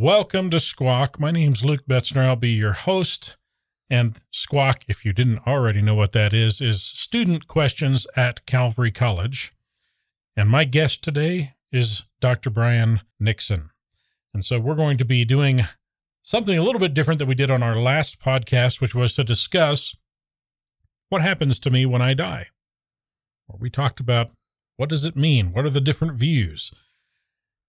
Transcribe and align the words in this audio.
Welcome 0.00 0.48
to 0.50 0.60
Squawk. 0.60 1.18
My 1.18 1.32
name's 1.32 1.64
Luke 1.64 1.84
Betzner. 1.90 2.24
I'll 2.24 2.36
be 2.36 2.50
your 2.50 2.72
host. 2.72 3.36
And 3.90 4.16
Squawk, 4.30 4.84
if 4.86 5.04
you 5.04 5.12
didn't 5.12 5.44
already 5.44 5.82
know 5.82 5.96
what 5.96 6.12
that 6.12 6.32
is, 6.32 6.60
is 6.60 6.84
Student 6.84 7.48
Questions 7.48 8.06
at 8.14 8.46
Calvary 8.46 8.92
College. 8.92 9.52
And 10.36 10.48
my 10.48 10.62
guest 10.62 11.02
today 11.02 11.54
is 11.72 12.04
Dr. 12.20 12.48
Brian 12.48 13.00
Nixon. 13.18 13.70
And 14.32 14.44
so 14.44 14.60
we're 14.60 14.76
going 14.76 14.98
to 14.98 15.04
be 15.04 15.24
doing 15.24 15.62
something 16.22 16.56
a 16.56 16.62
little 16.62 16.80
bit 16.80 16.94
different 16.94 17.18
that 17.18 17.26
we 17.26 17.34
did 17.34 17.50
on 17.50 17.64
our 17.64 17.76
last 17.76 18.20
podcast, 18.20 18.80
which 18.80 18.94
was 18.94 19.16
to 19.16 19.24
discuss 19.24 19.96
what 21.08 21.22
happens 21.22 21.58
to 21.58 21.70
me 21.70 21.86
when 21.86 22.02
I 22.02 22.14
die. 22.14 22.46
We 23.48 23.68
talked 23.68 23.98
about 23.98 24.30
what 24.76 24.90
does 24.90 25.04
it 25.04 25.16
mean? 25.16 25.52
What 25.52 25.64
are 25.64 25.70
the 25.70 25.80
different 25.80 26.14
views? 26.14 26.72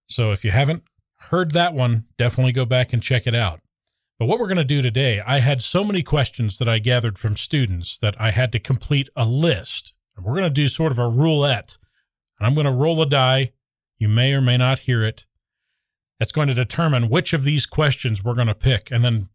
So 0.08 0.30
if 0.30 0.44
you 0.44 0.52
haven't 0.52 0.84
heard 1.28 1.52
that 1.52 1.74
one, 1.74 2.06
definitely 2.16 2.52
go 2.52 2.64
back 2.64 2.92
and 2.92 3.02
check 3.02 3.26
it 3.26 3.34
out. 3.34 3.60
But 4.18 4.26
what 4.26 4.38
we're 4.38 4.48
going 4.48 4.58
to 4.58 4.64
do 4.64 4.82
today, 4.82 5.20
I 5.26 5.38
had 5.38 5.62
so 5.62 5.82
many 5.82 6.02
questions 6.02 6.58
that 6.58 6.68
I 6.68 6.78
gathered 6.78 7.18
from 7.18 7.36
students 7.36 7.96
that 7.98 8.20
I 8.20 8.32
had 8.32 8.52
to 8.52 8.58
complete 8.58 9.08
a 9.16 9.26
list. 9.26 9.94
And 10.14 10.24
we're 10.24 10.34
going 10.34 10.44
to 10.44 10.50
do 10.50 10.68
sort 10.68 10.92
of 10.92 10.98
a 10.98 11.08
roulette. 11.08 11.78
And 12.38 12.46
I'm 12.46 12.54
going 12.54 12.66
to 12.66 12.72
roll 12.72 13.00
a 13.00 13.06
die. 13.06 13.52
You 13.98 14.08
may 14.08 14.34
or 14.34 14.40
may 14.40 14.56
not 14.56 14.80
hear 14.80 15.04
it. 15.04 15.24
It's 16.18 16.32
going 16.32 16.48
to 16.48 16.54
determine 16.54 17.08
which 17.08 17.32
of 17.32 17.44
these 17.44 17.64
questions 17.64 18.22
we're 18.22 18.34
going 18.34 18.46
to 18.46 18.54
pick. 18.54 18.90
And 18.90 19.02
then 19.02 19.30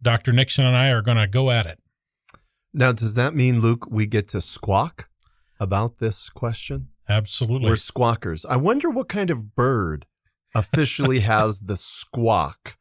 Dr. 0.00 0.32
Nixon 0.32 0.64
and 0.64 0.76
I 0.76 0.88
are 0.88 1.02
going 1.02 1.18
to 1.18 1.26
go 1.26 1.50
at 1.50 1.66
it. 1.66 1.78
Now, 2.72 2.92
does 2.92 3.14
that 3.14 3.34
mean, 3.34 3.60
Luke, 3.60 3.86
we 3.90 4.06
get 4.06 4.28
to 4.28 4.40
squawk 4.40 5.10
about 5.60 5.98
this 5.98 6.30
question? 6.30 6.88
Absolutely. 7.08 7.68
We're 7.68 7.76
squawkers. 7.76 8.46
I 8.48 8.56
wonder 8.56 8.88
what 8.90 9.08
kind 9.08 9.30
of 9.30 9.54
bird 9.54 10.06
officially 10.54 11.20
has 11.34 11.60
the 11.60 11.76
squawk. 11.76 12.76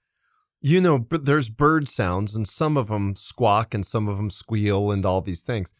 You 0.60 0.82
know, 0.82 0.98
but 0.98 1.26
there's 1.26 1.50
bird 1.50 1.88
sounds, 1.88 2.36
and 2.36 2.48
some 2.48 2.78
of 2.78 2.88
them 2.88 3.16
squawk 3.16 3.73
and 3.73 3.86
some 3.86 4.08
of 4.08 4.18
them 4.18 4.30
squeal 4.30 4.92
and 4.92 5.06
all 5.06 5.22
these 5.22 5.44
things. 5.44 5.73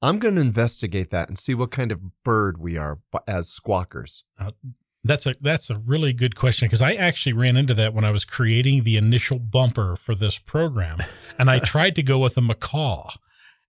I'm 0.00 0.18
going 0.18 0.34
to 0.34 0.40
investigate 0.40 1.10
that 1.10 1.28
and 1.28 1.38
see 1.38 1.54
what 1.54 1.70
kind 1.70 1.92
of 1.92 2.22
bird 2.24 2.58
we 2.58 2.76
are 2.76 2.98
as 3.28 3.48
squawkers. 3.48 4.22
Uh, 4.38 4.50
that's 5.04 5.26
a 5.26 5.34
that's 5.40 5.68
a 5.68 5.78
really 5.78 6.12
good 6.12 6.36
question 6.36 6.66
because 6.66 6.82
I 6.82 6.92
actually 6.92 7.32
ran 7.32 7.56
into 7.56 7.74
that 7.74 7.92
when 7.92 8.04
I 8.04 8.10
was 8.10 8.24
creating 8.24 8.84
the 8.84 8.96
initial 8.96 9.38
bumper 9.38 9.96
for 9.96 10.14
this 10.14 10.38
program, 10.38 10.98
and 11.38 11.50
I 11.50 11.58
tried 11.58 11.94
to 11.96 12.02
go 12.02 12.18
with 12.18 12.36
a 12.36 12.40
macaw, 12.40 13.10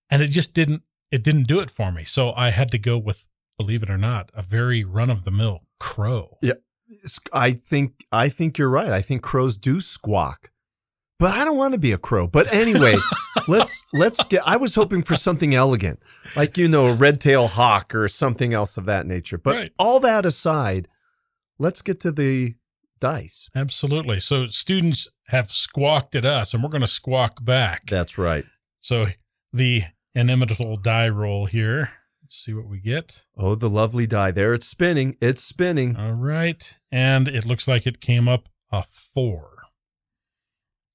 and 0.09 0.21
it 0.21 0.27
just 0.27 0.53
didn't 0.53 0.83
it 1.11 1.23
didn't 1.23 1.47
do 1.47 1.59
it 1.59 1.69
for 1.69 1.91
me. 1.91 2.05
So 2.05 2.33
I 2.33 2.49
had 2.49 2.71
to 2.71 2.77
go 2.77 2.97
with, 2.97 3.27
believe 3.57 3.83
it 3.83 3.89
or 3.89 3.97
not, 3.97 4.31
a 4.33 4.41
very 4.41 4.83
run 4.83 5.09
of 5.09 5.23
the 5.23 5.31
mill 5.31 5.61
crow. 5.79 6.37
Yeah, 6.41 6.53
I 7.31 7.51
think 7.51 8.05
I 8.11 8.29
think 8.29 8.57
you're 8.57 8.69
right. 8.69 8.91
I 8.91 9.01
think 9.01 9.21
crows 9.21 9.57
do 9.57 9.81
squawk. 9.81 10.49
But 11.19 11.35
I 11.35 11.45
don't 11.45 11.57
want 11.57 11.73
to 11.73 11.79
be 11.79 11.93
a 11.93 11.97
crow. 11.97 12.27
But 12.27 12.51
anyway, 12.53 12.95
let's 13.47 13.81
let's 13.93 14.23
get 14.25 14.41
I 14.45 14.57
was 14.57 14.75
hoping 14.75 15.03
for 15.03 15.15
something 15.15 15.53
elegant. 15.53 15.99
Like 16.35 16.57
you 16.57 16.67
know, 16.67 16.87
a 16.87 16.93
red-tailed 16.93 17.51
hawk 17.51 17.95
or 17.95 18.07
something 18.07 18.53
else 18.53 18.77
of 18.77 18.85
that 18.85 19.05
nature. 19.05 19.37
But 19.37 19.55
right. 19.55 19.71
all 19.79 19.99
that 20.01 20.25
aside, 20.25 20.87
let's 21.59 21.81
get 21.81 21.99
to 22.01 22.11
the 22.11 22.55
dice. 22.99 23.49
Absolutely. 23.55 24.19
So 24.19 24.47
students 24.47 25.07
have 25.27 25.51
squawked 25.51 26.15
at 26.15 26.25
us 26.25 26.53
and 26.53 26.63
we're 26.63 26.69
going 26.69 26.81
to 26.81 26.87
squawk 26.87 27.43
back. 27.43 27.85
That's 27.87 28.17
right. 28.17 28.45
So 28.79 29.07
the 29.51 29.83
inimitable 30.15 30.77
die 30.77 31.09
roll 31.09 31.45
here. 31.45 31.91
Let's 32.33 32.45
see 32.45 32.53
what 32.55 32.67
we 32.67 32.79
get. 32.79 33.25
Oh, 33.37 33.53
the 33.53 33.69
lovely 33.69 34.07
die. 34.07 34.31
There 34.31 34.55
it's 34.55 34.65
spinning. 34.65 35.17
It's 35.21 35.43
spinning. 35.43 35.95
All 35.95 36.13
right. 36.13 36.75
And 36.91 37.27
it 37.27 37.45
looks 37.45 37.67
like 37.67 37.85
it 37.85 38.01
came 38.01 38.27
up 38.27 38.49
a 38.71 38.81
four. 38.81 39.65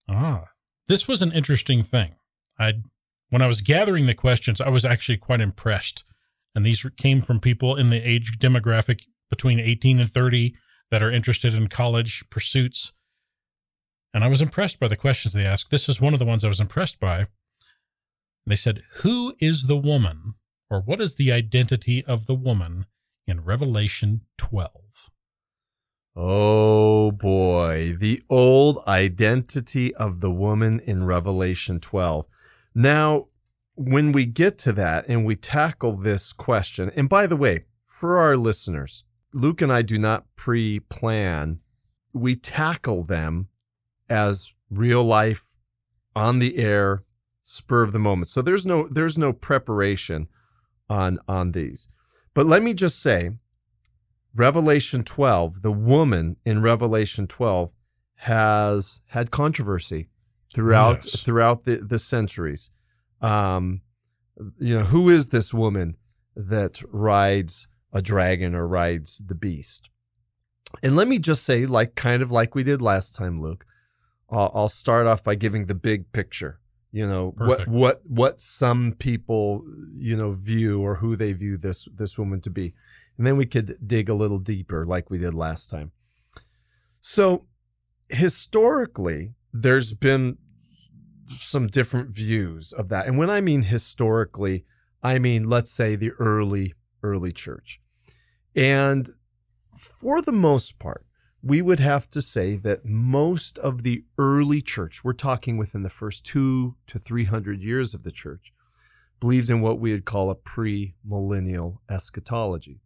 Ah, 0.09 0.47
this 0.89 1.07
was 1.07 1.23
an 1.23 1.31
interesting 1.31 1.85
thing. 1.85 2.17
I, 2.59 2.83
when 3.31 3.41
I 3.41 3.47
was 3.47 3.61
gathering 3.61 4.07
the 4.07 4.15
questions, 4.15 4.61
I 4.61 4.69
was 4.69 4.85
actually 4.85 5.17
quite 5.17 5.41
impressed. 5.41 6.03
And 6.57 6.67
these 6.67 6.85
came 6.97 7.23
from 7.23 7.39
people 7.39 7.77
in 7.77 7.91
the 7.91 8.03
age 8.03 8.41
demographic 8.41 9.03
between 9.31 9.61
18 9.61 10.01
and 10.01 10.11
30 10.11 10.57
that 10.91 11.05
are 11.05 11.13
interested 11.13 11.55
in 11.55 11.69
college 11.69 12.25
pursuits. 12.31 12.95
And 14.13 14.25
I 14.25 14.29
was 14.29 14.43
impressed 14.43 14.81
by 14.81 14.89
the 14.89 14.97
questions 14.97 15.35
they 15.35 15.47
asked. 15.47 15.71
This 15.71 15.89
is 15.89 16.01
one 16.01 16.15
of 16.15 16.19
the 16.19 16.27
ones 16.27 16.43
I 16.43 16.49
was 16.49 16.59
impressed 16.59 16.99
by. 16.99 17.27
They 18.45 18.57
said, 18.57 18.83
Who 19.03 19.37
is 19.39 19.69
the 19.69 19.77
woman 19.77 20.35
or 20.71 20.81
what 20.81 21.01
is 21.01 21.15
the 21.15 21.33
identity 21.33 22.05
of 22.05 22.27
the 22.27 22.35
woman 22.35 22.87
in 23.27 23.45
Revelation 23.45 24.23
12? 24.37 25.11
Oh 26.17 27.13
boy, 27.13 27.97
the 27.99 28.23
old 28.29 28.83
identity 28.87 29.95
of 29.95 30.21
the 30.21 30.31
woman 30.31 30.81
in 30.81 31.05
Revelation 31.05 31.79
12. 31.79 32.27
Now, 32.75 33.29
when 33.75 34.11
we 34.11 34.27
get 34.27 34.59
to 34.59 34.73
that 34.73 35.07
and 35.09 35.25
we 35.25 35.37
tackle 35.37 35.93
this 35.93 36.33
question, 36.33 36.91
and 36.97 37.09
by 37.09 37.27
the 37.27 37.37
way, 37.37 37.67
for 37.85 38.19
our 38.19 38.37
listeners, 38.37 39.05
Luke 39.33 39.63
and 39.63 39.73
I 39.73 39.83
do 39.83 39.99
not 39.99 40.25
pre 40.35 40.81
plan, 40.81 41.61
we 42.13 42.35
tackle 42.35 43.05
them 43.05 43.49
as 44.09 44.53
real 44.71 45.05
life, 45.05 45.45
on 46.17 46.41
the 46.41 46.59
air, 46.59 47.05
spur 47.43 47.83
of 47.83 47.93
the 47.93 47.99
moment. 47.99 48.27
So 48.27 48.43
there's 48.43 48.67
no 48.67 48.89
there's 48.89 49.17
no 49.17 49.33
preparation 49.33 50.29
on 50.89 51.19
on 51.27 51.53
these. 51.53 51.89
But 52.35 52.47
let 52.47 52.63
me 52.63 52.75
just 52.75 53.01
say, 53.01 53.33
Revelation 54.35 55.03
12, 55.03 55.63
the 55.63 55.73
woman 55.73 56.37
in 56.45 56.63
Revelation 56.63 57.27
12 57.27 57.73
has 58.17 59.01
had 59.07 59.31
controversy 59.31 60.09
throughout 60.55 61.05
yes. 61.05 61.21
throughout 61.23 61.65
the, 61.65 61.77
the 61.77 61.99
centuries. 61.99 62.71
Um, 63.21 63.83
you 64.59 64.79
know, 64.79 64.85
who 64.85 65.09
is 65.09 65.29
this 65.29 65.53
woman 65.53 65.97
that 66.37 66.81
rides 66.93 67.69
a 67.93 68.01
dragon 68.01 68.55
or 68.55 68.67
rides 68.67 69.19
the 69.19 69.35
beast? 69.35 69.91
And 70.83 70.95
let 70.95 71.09
me 71.09 71.19
just 71.19 71.45
say, 71.45 71.67
like 71.67 71.95
kind 71.95 72.23
of 72.23 72.31
like 72.31 72.55
we 72.55 72.63
did 72.63 72.83
last 72.83 73.17
time, 73.17 73.37
Luke, 73.37 73.65
I'll, 74.31 74.53
I'll 74.55 74.69
start 74.69 75.07
off 75.07 75.25
by 75.25 75.35
giving 75.35 75.67
the 75.67 75.75
big 75.75 76.13
picture 76.13 76.61
you 76.91 77.07
know 77.07 77.33
Perfect. 77.33 77.69
what 77.69 77.81
what 77.81 78.03
what 78.07 78.41
some 78.41 78.95
people 78.99 79.65
you 79.97 80.17
know 80.17 80.33
view 80.33 80.81
or 80.81 80.97
who 80.97 81.17
they 81.17 81.33
view 81.33 81.57
this 81.57 81.89
this 81.95 82.19
woman 82.19 82.41
to 82.43 82.51
be. 82.51 82.75
And 83.17 83.27
then 83.27 83.37
we 83.37 83.47
could 83.47 83.77
dig 83.85 84.09
a 84.09 84.15
little 84.15 84.39
deeper 84.39 84.87
like 84.87 85.11
we 85.11 85.19
did 85.19 85.35
last 85.35 85.71
time. 85.71 85.91
So 87.01 87.47
historically 88.09 89.35
there's 89.53 89.93
been 89.93 90.39
some 91.31 91.67
different 91.67 92.11
views 92.11 92.73
of 92.73 92.89
that. 92.89 93.07
And 93.07 93.19
when 93.19 93.31
i 93.31 93.41
mean 93.41 93.63
historically 93.63 94.65
i 95.03 95.19
mean 95.19 95.49
let's 95.49 95.71
say 95.71 95.95
the 95.97 96.13
early 96.19 96.75
early 97.03 97.33
church. 97.33 97.81
And 98.57 99.11
for 99.77 100.23
the 100.23 100.33
most 100.33 100.79
part 100.79 101.05
we 101.43 101.63
would 101.63 101.81
have 101.81 102.11
to 102.11 102.21
say 102.21 102.57
that 102.57 102.85
most 102.85 103.59
of 103.59 103.83
the 103.83 104.05
early 104.19 104.61
church, 104.61 105.05
we're 105.05 105.13
talking 105.13 105.57
within 105.57 105.83
the 105.83 105.91
first 105.91 106.25
two 106.25 106.77
to 106.87 106.99
300 106.99 107.63
years 107.63 107.95
of 107.95 108.03
the 108.03 108.11
church, 108.11 108.53
believed 109.21 109.51
in 109.51 109.61
what 109.61 109.79
we 109.79 109.93
would 109.93 110.05
call 110.05 110.31
a 110.31 110.35
pre-millennial 110.35 111.81
eschatology. 111.89 112.81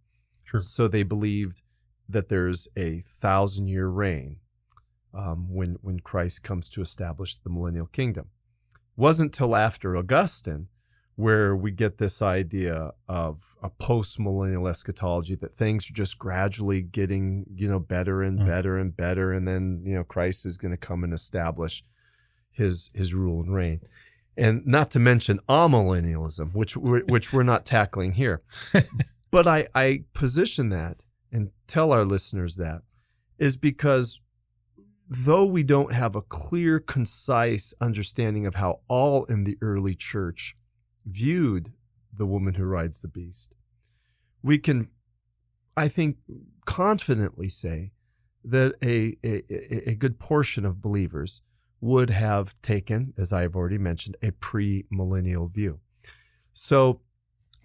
So 0.54 0.86
they 0.86 1.02
believed 1.02 1.62
that 2.08 2.28
there's 2.28 2.68
a 2.76 3.00
thousand 3.00 3.68
year 3.68 3.88
reign 3.88 4.40
um, 5.14 5.46
when, 5.48 5.76
when 5.80 6.00
Christ 6.00 6.44
comes 6.44 6.68
to 6.70 6.82
establish 6.82 7.36
the 7.36 7.48
millennial 7.48 7.86
kingdom. 7.86 8.28
Wasn't 8.96 9.32
till 9.32 9.56
after 9.56 9.96
Augustine 9.96 10.68
where 11.16 11.54
we 11.54 11.70
get 11.70 11.98
this 11.98 12.22
idea 12.22 12.92
of 13.08 13.56
a 13.62 13.68
post 13.68 14.18
millennial 14.18 14.66
eschatology 14.66 15.34
that 15.34 15.52
things 15.52 15.90
are 15.90 15.94
just 15.94 16.18
gradually 16.18 16.82
getting, 16.82 17.44
you 17.54 17.68
know, 17.68 17.78
better 17.78 18.22
and 18.22 18.40
mm. 18.40 18.46
better 18.46 18.78
and 18.78 18.96
better. 18.96 19.32
And 19.32 19.46
then, 19.46 19.82
you 19.84 19.94
know, 19.94 20.04
Christ 20.04 20.46
is 20.46 20.56
going 20.56 20.72
to 20.72 20.78
come 20.78 21.04
and 21.04 21.12
establish 21.12 21.84
his, 22.50 22.90
his 22.94 23.14
rule 23.14 23.40
and 23.40 23.54
reign. 23.54 23.80
And 24.36 24.66
not 24.66 24.90
to 24.92 24.98
mention 24.98 25.40
amillennialism, 25.48 26.54
which 26.54 26.76
we're, 26.76 27.04
which 27.04 27.32
we're 27.32 27.42
not 27.42 27.66
tackling 27.66 28.12
here. 28.12 28.42
but 29.30 29.46
I, 29.46 29.68
I 29.74 30.04
position 30.14 30.70
that 30.70 31.04
and 31.30 31.50
tell 31.66 31.92
our 31.92 32.04
listeners 32.04 32.56
that 32.56 32.82
is 33.38 33.56
because 33.56 34.18
though 35.08 35.44
we 35.44 35.62
don't 35.62 35.92
have 35.92 36.14
a 36.14 36.22
clear, 36.22 36.80
concise 36.80 37.74
understanding 37.80 38.46
of 38.46 38.54
how 38.54 38.80
all 38.88 39.24
in 39.24 39.44
the 39.44 39.58
early 39.60 39.94
church 39.94 40.56
viewed 41.06 41.72
the 42.12 42.26
woman 42.26 42.54
who 42.54 42.64
rides 42.64 43.02
the 43.02 43.08
beast, 43.08 43.54
we 44.42 44.58
can, 44.58 44.88
I 45.76 45.88
think, 45.88 46.18
confidently 46.64 47.48
say 47.48 47.92
that 48.44 48.74
a, 48.82 49.16
a, 49.24 49.90
a 49.90 49.94
good 49.94 50.18
portion 50.18 50.64
of 50.64 50.82
believers 50.82 51.42
would 51.80 52.10
have 52.10 52.54
taken, 52.62 53.12
as 53.16 53.32
I've 53.32 53.56
already 53.56 53.78
mentioned, 53.78 54.16
a 54.22 54.30
pre-millennial 54.32 55.48
view. 55.48 55.80
So, 56.52 57.00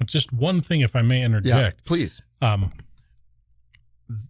just 0.05 0.31
one 0.31 0.61
thing, 0.61 0.81
if 0.81 0.95
I 0.95 1.01
may 1.01 1.23
interject, 1.23 1.81
yeah, 1.81 1.87
please. 1.87 2.21
Um, 2.41 2.69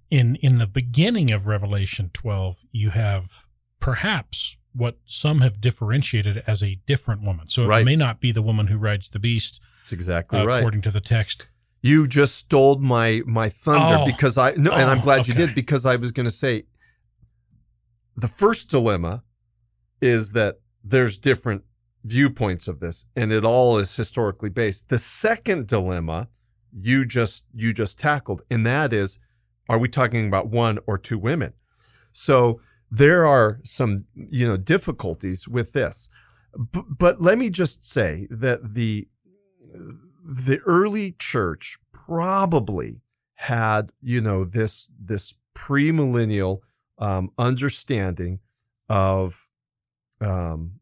in 0.10 0.36
in 0.38 0.58
the 0.58 0.68
beginning 0.68 1.32
of 1.32 1.46
Revelation 1.48 2.10
12, 2.14 2.64
you 2.72 2.92
have 2.92 3.46
perhaps 3.80 4.58
what 4.78 4.98
some 5.06 5.42
have 5.42 5.60
differentiated 5.60 6.44
as 6.48 6.62
a 6.62 6.76
different 6.86 7.22
woman. 7.24 7.48
So 7.50 7.64
it 7.64 7.68
Right. 7.68 7.86
may 7.86 7.96
not 7.96 8.22
be 8.22 8.32
the 8.32 8.42
woman 8.42 8.68
who 8.68 8.78
rides 8.78 9.10
the 9.10 9.20
beast, 9.20 9.60
That's 9.80 9.92
exactly 9.92 10.40
uh, 10.40 10.46
right. 10.46 10.60
according 10.60 10.82
to 10.84 10.92
the 10.92 11.02
text. 11.02 11.50
You 11.82 12.08
just 12.08 12.36
stole 12.36 12.78
my 12.78 13.22
my 13.26 13.50
thunder 13.50 13.98
Oh. 14.02 14.06
because 14.06 14.38
I 14.38 14.52
no, 14.56 14.72
and 14.72 14.90
I'm 14.90 15.00
Oh, 15.00 15.04
glad 15.04 15.28
you 15.28 15.34
did 15.34 15.54
because 15.56 15.86
I 15.86 15.96
was 15.96 16.12
going 16.12 16.26
to 16.26 16.34
say 16.34 16.64
the 18.16 18.28
first 18.28 18.70
dilemma 18.70 19.24
is 20.02 20.32
that 20.34 20.60
there's 20.84 21.18
different 21.18 21.64
viewpoints 22.04 22.68
of 22.68 22.80
this 22.80 23.08
and 23.16 23.32
it 23.32 23.44
all 23.44 23.78
is 23.78 23.96
historically 23.96 24.50
based. 24.50 24.90
The 24.90 24.98
second 24.98 25.68
dilemma 25.68 26.30
you 26.72 27.06
just 27.06 27.46
you 27.54 27.74
just 27.74 28.00
tackled 28.00 28.42
and 28.52 28.66
that 28.66 28.94
is 28.94 29.20
are 29.70 29.78
we 29.80 29.88
talking 29.88 30.28
about 30.28 30.48
one 30.48 30.80
or 30.88 30.98
two 30.98 31.18
women? 31.18 31.54
So 32.12 32.60
there 32.90 33.26
are 33.26 33.60
some 33.64 34.06
you 34.16 34.48
know 34.48 34.58
difficulties 34.58 35.48
with 35.48 35.74
this. 35.74 36.10
B- 36.72 36.84
but 36.88 37.22
let 37.22 37.38
me 37.38 37.50
just 37.50 37.86
say 37.86 38.28
that 38.30 38.74
the 38.74 39.08
the 40.24 40.60
early 40.66 41.16
church 41.20 41.78
probably 41.94 43.02
had 43.36 43.92
you 44.02 44.22
know 44.22 44.44
this 44.44 44.88
this 45.00 45.36
premillennial 45.56 46.60
um, 46.98 47.32
understanding 47.38 48.40
of 48.90 49.48
um, 50.22 50.80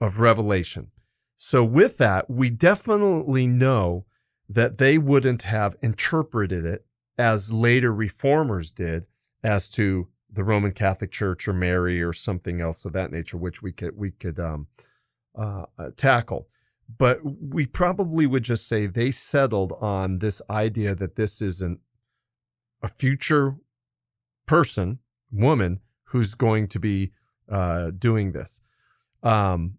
of 0.00 0.20
revelation. 0.20 0.90
So 1.36 1.64
with 1.64 1.98
that, 1.98 2.28
we 2.28 2.50
definitely 2.50 3.46
know 3.46 4.06
that 4.48 4.78
they 4.78 4.98
wouldn't 4.98 5.42
have 5.42 5.76
interpreted 5.82 6.64
it 6.64 6.84
as 7.16 7.52
later 7.52 7.92
reformers 7.92 8.72
did 8.72 9.06
as 9.44 9.68
to 9.70 10.08
the 10.30 10.44
Roman 10.44 10.72
Catholic 10.72 11.10
Church 11.10 11.48
or 11.48 11.52
Mary 11.52 12.02
or 12.02 12.12
something 12.12 12.60
else 12.60 12.84
of 12.84 12.92
that 12.92 13.10
nature, 13.10 13.36
which 13.36 13.62
we 13.62 13.72
could 13.72 13.96
we 13.96 14.10
could 14.10 14.38
um, 14.38 14.66
uh, 15.34 15.64
uh, 15.78 15.90
tackle. 15.96 16.48
But 16.96 17.20
we 17.22 17.66
probably 17.66 18.26
would 18.26 18.44
just 18.44 18.66
say 18.66 18.86
they 18.86 19.10
settled 19.10 19.74
on 19.80 20.16
this 20.16 20.40
idea 20.48 20.94
that 20.94 21.16
this 21.16 21.42
isn't 21.42 21.80
a 22.82 22.88
future 22.88 23.56
person, 24.46 25.00
woman, 25.30 25.80
who's 26.04 26.34
going 26.34 26.68
to 26.68 26.78
be 26.78 27.12
uh, 27.48 27.90
doing 27.90 28.32
this. 28.32 28.62
Um, 29.22 29.78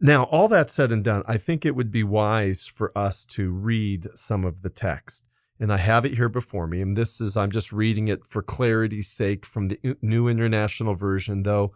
now, 0.00 0.24
all 0.24 0.48
that 0.48 0.70
said 0.70 0.90
and 0.92 1.04
done, 1.04 1.22
I 1.26 1.36
think 1.36 1.64
it 1.64 1.76
would 1.76 1.90
be 1.90 2.04
wise 2.04 2.66
for 2.66 2.96
us 2.96 3.24
to 3.26 3.50
read 3.50 4.06
some 4.16 4.44
of 4.44 4.62
the 4.62 4.70
text. 4.70 5.26
And 5.62 5.72
I 5.72 5.76
have 5.76 6.04
it 6.04 6.14
here 6.14 6.28
before 6.28 6.66
me. 6.66 6.80
And 6.80 6.96
this 6.96 7.20
is, 7.20 7.36
I'm 7.36 7.52
just 7.52 7.70
reading 7.70 8.08
it 8.08 8.26
for 8.26 8.42
clarity's 8.42 9.06
sake 9.06 9.46
from 9.46 9.66
the 9.66 9.96
New 10.02 10.26
International 10.26 10.96
Version, 10.96 11.44
though 11.44 11.72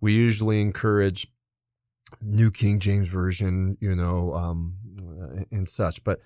we 0.00 0.12
usually 0.12 0.60
encourage 0.60 1.28
New 2.20 2.50
King 2.50 2.80
James 2.80 3.06
Version, 3.06 3.78
you 3.80 3.94
know, 3.94 4.34
um, 4.34 4.74
and 5.52 5.68
such. 5.68 6.02
But 6.02 6.18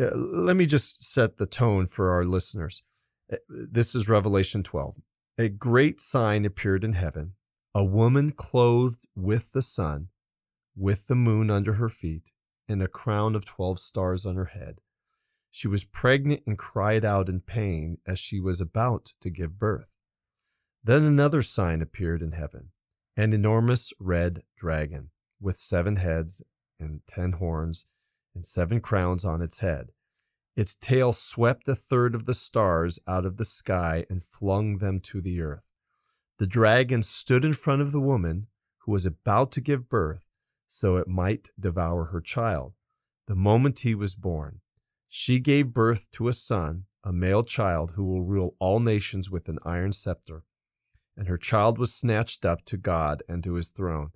uh, 0.00 0.16
let 0.16 0.56
me 0.56 0.64
just 0.64 1.04
set 1.04 1.36
the 1.36 1.44
tone 1.44 1.86
for 1.86 2.10
our 2.10 2.24
listeners. 2.24 2.84
Uh, 3.30 3.36
This 3.50 3.94
is 3.94 4.08
Revelation 4.08 4.62
12. 4.62 4.94
A 5.36 5.50
great 5.50 6.00
sign 6.00 6.46
appeared 6.46 6.84
in 6.84 6.94
heaven 6.94 7.34
a 7.74 7.84
woman 7.84 8.30
clothed 8.30 9.06
with 9.14 9.52
the 9.52 9.62
sun, 9.62 10.08
with 10.74 11.06
the 11.06 11.14
moon 11.14 11.50
under 11.50 11.74
her 11.74 11.90
feet, 11.90 12.32
and 12.66 12.82
a 12.82 12.88
crown 12.88 13.34
of 13.34 13.44
12 13.44 13.78
stars 13.78 14.24
on 14.24 14.36
her 14.36 14.46
head. 14.46 14.80
She 15.50 15.68
was 15.68 15.84
pregnant 15.84 16.42
and 16.46 16.56
cried 16.56 17.04
out 17.04 17.28
in 17.28 17.40
pain 17.40 17.98
as 18.06 18.18
she 18.18 18.40
was 18.40 18.60
about 18.60 19.12
to 19.20 19.30
give 19.30 19.58
birth. 19.58 19.96
Then 20.82 21.02
another 21.02 21.42
sign 21.42 21.82
appeared 21.82 22.22
in 22.22 22.32
heaven 22.32 22.70
an 23.16 23.32
enormous 23.32 23.92
red 23.98 24.42
dragon 24.56 25.10
with 25.40 25.58
seven 25.58 25.96
heads 25.96 26.42
and 26.78 27.00
ten 27.06 27.32
horns 27.32 27.86
and 28.34 28.46
seven 28.46 28.80
crowns 28.80 29.24
on 29.24 29.42
its 29.42 29.60
head. 29.60 29.90
Its 30.56 30.74
tail 30.74 31.12
swept 31.12 31.68
a 31.68 31.74
third 31.74 32.14
of 32.14 32.26
the 32.26 32.34
stars 32.34 32.98
out 33.06 33.26
of 33.26 33.36
the 33.36 33.44
sky 33.44 34.06
and 34.08 34.22
flung 34.22 34.78
them 34.78 35.00
to 35.00 35.20
the 35.20 35.40
earth. 35.40 35.64
The 36.38 36.46
dragon 36.46 37.02
stood 37.02 37.44
in 37.44 37.52
front 37.52 37.82
of 37.82 37.92
the 37.92 38.00
woman 38.00 38.46
who 38.78 38.92
was 38.92 39.04
about 39.04 39.52
to 39.52 39.60
give 39.60 39.88
birth 39.88 40.30
so 40.72 40.96
it 40.96 41.08
might 41.08 41.50
devour 41.58 42.06
her 42.06 42.20
child. 42.20 42.74
The 43.26 43.34
moment 43.34 43.80
he 43.80 43.94
was 43.94 44.14
born, 44.14 44.60
she 45.12 45.40
gave 45.40 45.74
birth 45.74 46.08
to 46.12 46.28
a 46.28 46.32
son, 46.32 46.84
a 47.02 47.12
male 47.12 47.42
child 47.42 47.94
who 47.96 48.04
will 48.04 48.22
rule 48.22 48.54
all 48.60 48.78
nations 48.78 49.28
with 49.28 49.48
an 49.48 49.58
iron 49.64 49.92
scepter. 49.92 50.44
And 51.16 51.26
her 51.26 51.36
child 51.36 51.78
was 51.78 51.92
snatched 51.92 52.46
up 52.46 52.64
to 52.66 52.76
God 52.76 53.24
and 53.28 53.42
to 53.42 53.54
his 53.54 53.70
throne. 53.70 54.12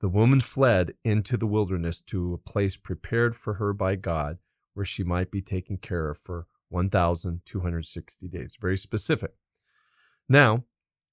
The 0.00 0.08
woman 0.08 0.40
fled 0.40 0.94
into 1.04 1.36
the 1.36 1.46
wilderness 1.46 2.00
to 2.06 2.32
a 2.32 2.38
place 2.38 2.78
prepared 2.78 3.36
for 3.36 3.54
her 3.54 3.74
by 3.74 3.96
God, 3.96 4.38
where 4.72 4.86
she 4.86 5.04
might 5.04 5.30
be 5.30 5.42
taken 5.42 5.76
care 5.76 6.08
of 6.08 6.16
for 6.16 6.46
1,260 6.70 8.28
days. 8.28 8.56
Very 8.58 8.78
specific. 8.78 9.32
Now, 10.26 10.64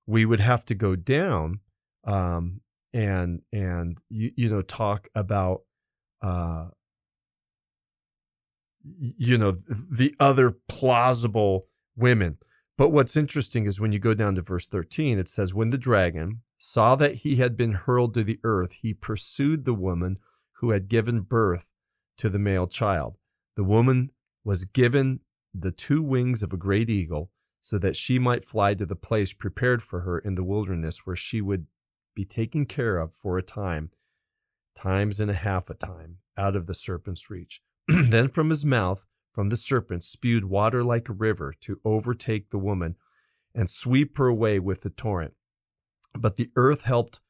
we 0.06 0.24
would 0.24 0.40
have 0.40 0.64
to 0.66 0.74
go 0.74 0.96
down 0.96 1.60
um, 2.06 2.62
and 2.94 3.42
and 3.52 4.02
you, 4.10 4.32
you 4.38 4.50
know 4.50 4.62
talk 4.62 5.10
about 5.14 5.64
uh, 6.22 6.68
you 8.84 9.38
know 9.38 9.52
the 9.52 10.16
other 10.20 10.52
plausible 10.68 11.66
women. 11.96 12.38
But 12.78 12.90
what's 12.90 13.18
interesting 13.18 13.66
is 13.66 13.82
when 13.82 13.92
you 13.92 14.00
go 14.00 14.14
down 14.14 14.36
to 14.36 14.42
verse 14.42 14.68
13, 14.68 15.18
it 15.18 15.28
says, 15.28 15.54
When 15.54 15.70
the 15.70 15.80
dragon 15.80 16.42
saw 16.60 16.96
that 16.96 17.16
he 17.16 17.38
had 17.38 17.58
been 17.58 17.74
hurled 17.74 18.14
to 18.14 18.24
the 18.24 18.40
earth, 18.44 18.74
he 18.74 18.94
pursued 18.94 19.66
the 19.66 19.74
woman 19.74 20.20
who 20.60 20.72
had 20.72 20.88
given 20.88 21.22
birth 21.22 21.70
to 22.18 22.30
the 22.30 22.40
male 22.40 22.68
child. 22.68 23.18
The 23.56 23.64
woman 23.64 24.12
was 24.44 24.66
given 24.66 25.22
the 25.54 25.72
two 25.72 26.02
wings 26.02 26.44
of 26.44 26.54
a 26.54 26.58
great 26.58 26.90
eagle 26.90 27.32
so 27.60 27.78
that 27.80 27.96
she 27.96 28.20
might 28.20 28.46
fly 28.46 28.76
to 28.76 28.86
the 28.86 28.96
place 28.96 29.34
prepared 29.34 29.82
for 29.82 30.02
her 30.02 30.20
in 30.20 30.36
the 30.36 30.44
wilderness 30.44 31.06
where 31.06 31.16
she 31.16 31.42
would 31.42 31.66
be 32.16 32.26
taken 32.26 32.66
care 32.66 32.98
of 32.98 33.14
for 33.14 33.38
a 33.38 33.44
time, 33.44 33.92
times 34.76 35.20
and 35.20 35.30
a 35.30 35.36
half 35.36 35.70
a 35.70 35.74
time, 35.74 36.18
out 36.38 36.56
of 36.56 36.68
the 36.68 36.76
serpent's 36.76 37.30
reach. 37.30 37.62
then 38.10 38.30
from 38.30 38.50
his 38.50 38.66
mouth, 38.66 39.06
from 39.32 39.50
the 39.50 39.56
serpent, 39.56 40.04
spewed 40.04 40.46
water 40.46 40.84
like 40.84 41.10
a 41.10 41.14
river 41.14 41.54
to 41.62 41.80
overtake 41.86 42.50
the 42.50 42.58
woman 42.58 42.96
and 43.54 43.70
sweep 43.70 44.18
her 44.18 44.28
away 44.28 44.60
with 44.60 44.82
the 44.82 44.90
torrent. 44.90 45.34
But 46.14 46.36
the 46.36 46.50
earth 46.56 46.82
helped 46.82 47.22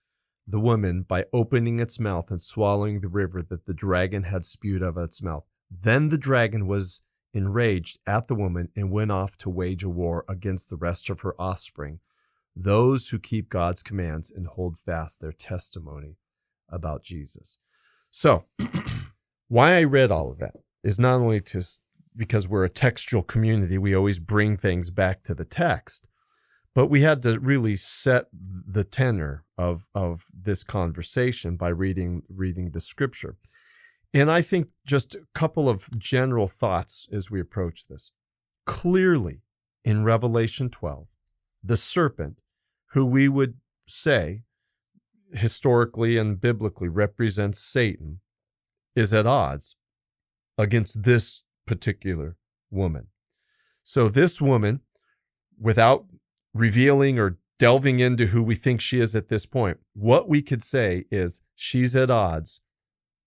the 0.48 0.60
woman 0.60 1.02
by 1.02 1.26
opening 1.34 1.80
its 1.80 2.00
mouth 2.00 2.32
and 2.32 2.42
swallowing 2.42 3.02
the 3.02 3.10
river 3.10 3.42
that 3.42 3.66
the 3.66 3.74
dragon 3.74 4.24
had 4.24 4.46
spewed 4.46 4.82
out 4.82 4.90
of 4.90 4.98
its 4.98 5.22
mouth. 5.22 5.46
Then 5.70 6.10
the 6.10 6.18
dragon 6.18 6.68
was 6.68 7.02
enraged 7.34 8.00
at 8.08 8.28
the 8.28 8.36
woman 8.36 8.70
and 8.76 8.90
went 8.90 9.12
off 9.12 9.38
to 9.40 9.50
wage 9.50 9.84
a 9.84 9.90
war 9.90 10.24
against 10.30 10.70
the 10.70 10.78
rest 10.78 11.10
of 11.10 11.22
her 11.22 11.40
offspring, 11.40 12.00
those 12.56 13.10
who 13.10 13.20
keep 13.20 13.50
God's 13.50 13.84
commands 13.84 14.32
and 14.32 14.48
hold 14.48 14.80
fast 14.80 15.20
their 15.20 15.34
testimony 15.34 16.18
about 16.70 17.04
Jesus. 17.04 17.60
So, 18.10 18.46
why 19.48 19.78
I 19.78 19.84
read 19.84 20.12
all 20.12 20.32
of 20.32 20.40
that 20.40 20.56
is 20.84 21.00
not 21.00 21.16
only 21.16 21.40
to 21.42 21.62
because 22.16 22.48
we're 22.48 22.66
a 22.66 22.70
textual 22.70 23.22
community, 23.22 23.78
we 23.78 23.96
always 23.96 24.20
bring 24.20 24.58
things 24.58 24.90
back 24.90 25.22
to 25.24 25.36
the 25.36 25.46
text, 25.46 26.08
but 26.74 26.88
we 26.88 27.02
had 27.02 27.22
to 27.22 27.40
really 27.40 27.76
set 27.76 28.26
the 28.34 28.84
tenor 28.84 29.46
of 29.58 29.88
of 29.94 30.26
this 30.34 30.64
conversation 30.64 31.56
by 31.56 31.70
reading 31.70 32.24
reading 32.30 32.72
the 32.72 32.82
scripture. 32.82 33.38
And 34.14 34.32
I 34.32 34.42
think 34.42 34.70
just 34.86 35.16
a 35.16 35.28
couple 35.36 35.70
of 35.70 35.90
general 36.00 36.48
thoughts 36.48 37.08
as 37.12 37.30
we 37.30 37.40
approach 37.40 37.88
this. 37.88 38.12
Clearly, 38.66 39.42
in 39.84 40.04
Revelation 40.04 40.70
12, 40.70 41.08
the 41.64 41.78
serpent, 41.78 42.42
who 42.92 43.06
we 43.06 43.30
would 43.30 43.56
say 43.88 44.44
historically 45.34 46.18
and 46.18 46.40
biblically 46.40 46.90
represents 46.90 47.60
Satan, 47.60 48.22
is 48.98 49.14
at 49.14 49.28
odds 49.28 49.76
against 50.58 51.04
this 51.04 51.44
particular 51.68 52.36
woman. 52.72 53.08
So, 53.84 54.08
this 54.08 54.42
woman, 54.42 54.82
without 55.60 56.06
revealing 56.54 57.20
or 57.20 57.38
delving 57.60 58.00
into 58.00 58.28
who 58.28 58.42
we 58.42 58.56
think 58.56 58.82
she 58.82 59.00
is 59.00 59.16
at 59.16 59.30
this 59.30 59.46
point, 59.46 59.78
what 59.94 60.28
we 60.28 60.42
could 60.42 60.64
say 60.64 61.06
is 61.12 61.42
she's 61.56 61.96
at 61.96 62.10
odds 62.10 62.62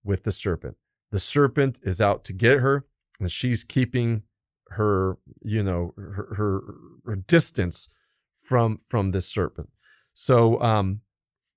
with 0.03 0.23
the 0.23 0.31
serpent. 0.31 0.75
The 1.11 1.19
serpent 1.19 1.79
is 1.83 2.01
out 2.01 2.23
to 2.25 2.33
get 2.33 2.59
her, 2.59 2.85
and 3.19 3.31
she's 3.31 3.63
keeping 3.63 4.23
her, 4.71 5.17
you 5.41 5.63
know, 5.63 5.93
her 5.97 6.35
her, 6.35 6.61
her 7.05 7.15
distance 7.15 7.89
from 8.37 8.77
from 8.77 9.09
this 9.09 9.27
serpent. 9.27 9.69
So 10.13 10.61
um, 10.61 11.01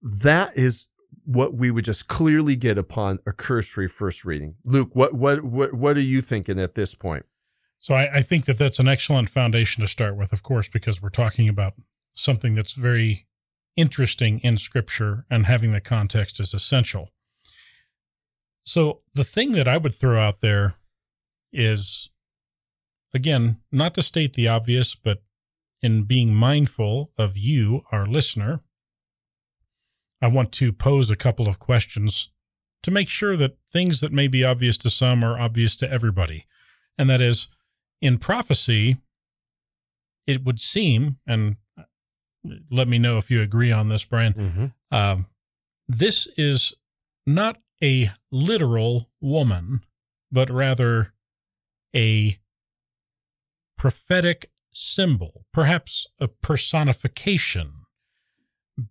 that 0.03 0.57
is 0.57 0.89
what 1.25 1.55
we 1.55 1.71
would 1.71 1.85
just 1.85 2.09
clearly 2.09 2.57
get 2.57 2.79
upon 2.79 3.19
a 3.27 3.33
cursory 3.33 3.89
first 3.89 4.25
reading. 4.25 4.57
Luke, 4.65 4.91
what 4.93 5.15
what 5.15 5.45
what 5.45 5.75
what 5.75 5.97
are 5.97 6.01
you 6.01 6.21
thinking 6.21 6.59
at 6.59 6.75
this 6.75 6.95
point? 6.95 7.27
So 7.79 7.95
I, 7.95 8.17
I 8.17 8.23
think 8.23 8.47
that 8.47 8.59
that's 8.59 8.79
an 8.79 8.89
excellent 8.89 9.29
foundation 9.29 9.83
to 9.83 9.89
start 9.89 10.17
with, 10.17 10.33
of 10.33 10.43
course, 10.43 10.69
because 10.69 11.03
we're 11.03 11.11
talking 11.11 11.49
about 11.49 11.75
something 12.15 12.55
that's 12.55 12.73
very 12.73 13.27
interesting 13.77 14.39
in 14.41 14.57
scripture 14.57 15.27
and 15.29 15.47
having 15.47 15.73
the 15.73 15.81
context 15.81 16.41
is 16.41 16.55
essential. 16.55 17.11
So 18.65 19.01
the 19.13 19.25
thing 19.25 19.53
that 19.53 19.69
I 19.69 19.77
would 19.77 19.95
throw 19.95 20.19
out 20.19 20.41
there 20.41 20.77
is 21.53 22.11
again, 23.15 23.59
not 23.71 23.95
to 23.95 24.03
state 24.03 24.35
the 24.35 24.49
obvious, 24.49 24.95
but 24.95 25.23
in 25.81 26.03
being 26.03 26.35
mindful 26.35 27.13
of 27.17 27.39
you, 27.39 27.83
our 27.93 28.07
listener, 28.07 28.61
I 30.25 30.29
want 30.29 30.53
to 30.53 30.73
pose 30.73 31.11
a 31.11 31.17
couple 31.17 31.47
of 31.47 31.59
questions 31.59 32.31
to 32.83 32.91
make 32.91 33.11
sure 33.11 33.37
that 33.37 33.59
things 33.69 34.01
that 34.01 34.11
may 34.11 34.27
be 34.27 34.43
obvious 34.43 34.79
to 34.79 34.89
some 34.89 35.23
are 35.23 35.39
obvious 35.39 35.77
to 35.77 35.91
everybody. 35.91 36.47
And 36.97 37.11
that 37.11 37.21
is, 37.21 37.49
in 38.01 38.17
prophecy, 38.17 38.97
it 40.27 40.43
would 40.43 40.59
seem, 40.59 41.19
and 41.27 41.57
let 42.71 42.89
me 42.89 42.99
know 42.99 43.19
if 43.19 43.31
you 43.31 43.43
agree 43.43 43.71
on 43.71 43.91
this, 43.91 44.07
Brian. 44.07 44.33
Mm-hmm. 44.33 44.97
Um, 44.97 45.27
this 45.87 46.27
is 46.39 46.73
not 47.27 47.59
a 47.83 48.11
literal 48.33 49.11
woman, 49.21 49.83
but 50.33 50.49
rather 50.49 51.13
a 51.95 52.39
prophetic 53.77 54.51
symbol, 54.73 55.45
perhaps 55.53 56.07
a 56.19 56.29
personification 56.29 57.84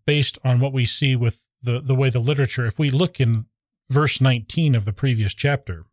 based 0.06 0.38
on 0.44 0.60
what 0.60 0.74
we 0.74 0.86
see 0.86 1.16
with 1.16 1.48
the, 1.62 1.80
the 1.80 1.96
way 1.96 2.10
the 2.10 2.20
literature, 2.20 2.66
if 2.66 2.80
we 2.80 2.90
look 2.90 3.20
in 3.20 3.46
verse 3.90 4.20
19 4.20 4.76
of 4.76 4.86
the 4.86 4.94
previous 4.94 5.34
chapter, 5.34 5.86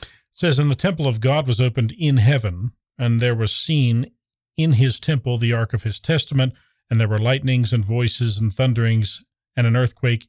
it 0.00 0.08
says, 0.32 0.58
And 0.58 0.70
the 0.70 0.74
temple 0.76 1.06
of 1.06 1.20
God 1.20 1.46
was 1.46 1.60
opened 1.60 1.92
in 1.98 2.18
heaven, 2.18 2.72
and 2.98 3.20
there 3.20 3.34
was 3.34 3.54
seen 3.54 4.10
in 4.56 4.74
his 4.74 5.00
temple 5.00 5.38
the 5.38 5.54
ark 5.54 5.72
of 5.72 5.82
his 5.82 6.00
testament, 6.00 6.52
and 6.90 7.00
there 7.00 7.08
were 7.08 7.18
lightnings 7.18 7.72
and 7.72 7.84
voices 7.84 8.40
and 8.40 8.52
thunderings 8.52 9.22
and 9.56 9.66
an 9.66 9.76
earthquake 9.76 10.28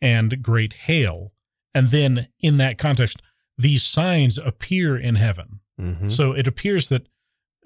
and 0.00 0.42
great 0.42 0.72
hail. 0.72 1.32
And 1.74 1.88
then 1.88 2.28
in 2.40 2.56
that 2.58 2.78
context, 2.78 3.20
these 3.56 3.82
signs 3.82 4.38
appear 4.38 4.96
in 4.96 5.14
heaven. 5.14 5.60
Mm-hmm. 5.80 6.08
So 6.08 6.32
it 6.32 6.46
appears 6.46 6.88
that 6.88 7.08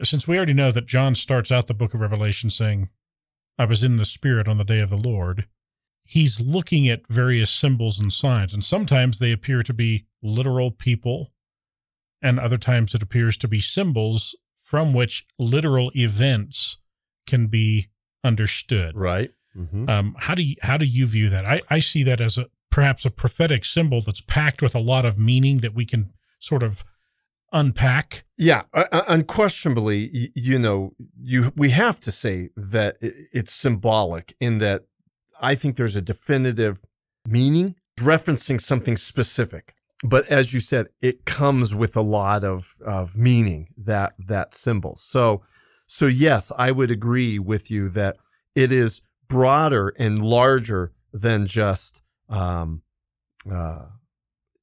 since 0.02 0.26
we 0.26 0.36
already 0.36 0.52
know 0.52 0.70
that 0.70 0.86
John 0.86 1.14
starts 1.14 1.52
out 1.52 1.66
the 1.66 1.74
book 1.74 1.94
of 1.94 2.00
Revelation 2.00 2.50
saying, 2.50 2.88
I 3.60 3.66
was 3.66 3.84
in 3.84 3.96
the 3.96 4.06
Spirit 4.06 4.48
on 4.48 4.56
the 4.56 4.64
day 4.64 4.80
of 4.80 4.88
the 4.88 4.96
Lord, 4.96 5.46
he's 6.02 6.40
looking 6.40 6.88
at 6.88 7.06
various 7.06 7.50
symbols 7.50 8.00
and 8.00 8.10
signs. 8.10 8.54
And 8.54 8.64
sometimes 8.64 9.18
they 9.18 9.32
appear 9.32 9.62
to 9.62 9.74
be 9.74 10.06
literal 10.22 10.70
people, 10.70 11.34
and 12.22 12.40
other 12.40 12.56
times 12.56 12.94
it 12.94 13.02
appears 13.02 13.36
to 13.36 13.48
be 13.48 13.60
symbols 13.60 14.34
from 14.62 14.94
which 14.94 15.26
literal 15.38 15.92
events 15.94 16.78
can 17.26 17.48
be 17.48 17.90
understood. 18.24 18.96
Right. 18.96 19.30
Mm-hmm. 19.54 19.90
Um, 19.90 20.16
how 20.20 20.34
do 20.34 20.42
you 20.42 20.56
how 20.62 20.78
do 20.78 20.86
you 20.86 21.06
view 21.06 21.28
that? 21.28 21.44
I, 21.44 21.60
I 21.68 21.80
see 21.80 22.02
that 22.04 22.22
as 22.22 22.38
a 22.38 22.46
perhaps 22.70 23.04
a 23.04 23.10
prophetic 23.10 23.66
symbol 23.66 24.00
that's 24.00 24.22
packed 24.22 24.62
with 24.62 24.74
a 24.74 24.80
lot 24.80 25.04
of 25.04 25.18
meaning 25.18 25.58
that 25.58 25.74
we 25.74 25.84
can 25.84 26.14
sort 26.38 26.62
of 26.62 26.82
unpack. 27.52 28.24
Yeah, 28.38 28.62
uh, 28.72 29.02
unquestionably, 29.08 30.08
you, 30.12 30.28
you 30.34 30.58
know, 30.58 30.94
you 31.20 31.52
we 31.56 31.70
have 31.70 32.00
to 32.00 32.12
say 32.12 32.50
that 32.56 32.96
it's 33.00 33.52
symbolic 33.52 34.34
in 34.40 34.58
that 34.58 34.86
I 35.40 35.54
think 35.54 35.76
there's 35.76 35.96
a 35.96 36.02
definitive 36.02 36.80
meaning 37.26 37.76
referencing 37.98 38.60
something 38.60 38.96
specific. 38.96 39.74
But 40.02 40.26
as 40.28 40.54
you 40.54 40.60
said, 40.60 40.86
it 41.02 41.26
comes 41.26 41.74
with 41.74 41.94
a 41.94 42.00
lot 42.00 42.42
of, 42.42 42.76
of 42.84 43.16
meaning 43.16 43.68
that 43.76 44.14
that 44.18 44.54
symbol. 44.54 44.96
So 44.96 45.42
so 45.86 46.06
yes, 46.06 46.52
I 46.56 46.70
would 46.70 46.90
agree 46.90 47.38
with 47.38 47.70
you 47.70 47.88
that 47.90 48.16
it 48.54 48.72
is 48.72 49.02
broader 49.28 49.92
and 49.98 50.22
larger 50.22 50.92
than 51.12 51.46
just 51.46 52.02
um, 52.28 52.82
uh, 53.50 53.86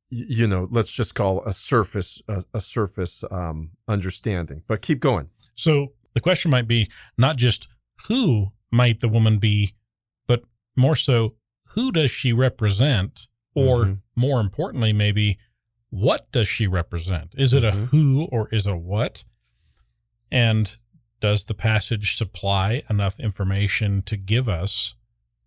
you 0.09 0.47
know, 0.47 0.67
let's 0.71 0.91
just 0.91 1.15
call 1.15 1.43
a 1.43 1.53
surface 1.53 2.21
a, 2.27 2.43
a 2.53 2.61
surface 2.61 3.23
um, 3.29 3.71
understanding. 3.87 4.63
But 4.67 4.81
keep 4.81 4.99
going. 4.99 5.29
So 5.55 5.93
the 6.13 6.21
question 6.21 6.51
might 6.51 6.67
be 6.67 6.89
not 7.17 7.37
just 7.37 7.67
who 8.07 8.53
might 8.71 8.99
the 8.99 9.09
woman 9.09 9.37
be, 9.37 9.73
but 10.27 10.43
more 10.75 10.95
so 10.95 11.35
who 11.69 11.91
does 11.91 12.11
she 12.11 12.31
represent, 12.31 13.27
or 13.53 13.85
mm-hmm. 13.85 13.93
more 14.15 14.39
importantly, 14.39 14.93
maybe 14.93 15.37
what 15.89 16.31
does 16.31 16.47
she 16.47 16.67
represent? 16.67 17.35
Is 17.37 17.53
it 17.53 17.63
mm-hmm. 17.63 17.83
a 17.83 17.85
who 17.87 18.25
or 18.31 18.49
is 18.51 18.67
it 18.67 18.73
a 18.73 18.77
what? 18.77 19.25
And 20.31 20.75
does 21.19 21.45
the 21.45 21.53
passage 21.53 22.17
supply 22.17 22.83
enough 22.89 23.19
information 23.19 24.01
to 24.03 24.17
give 24.17 24.47
us 24.47 24.95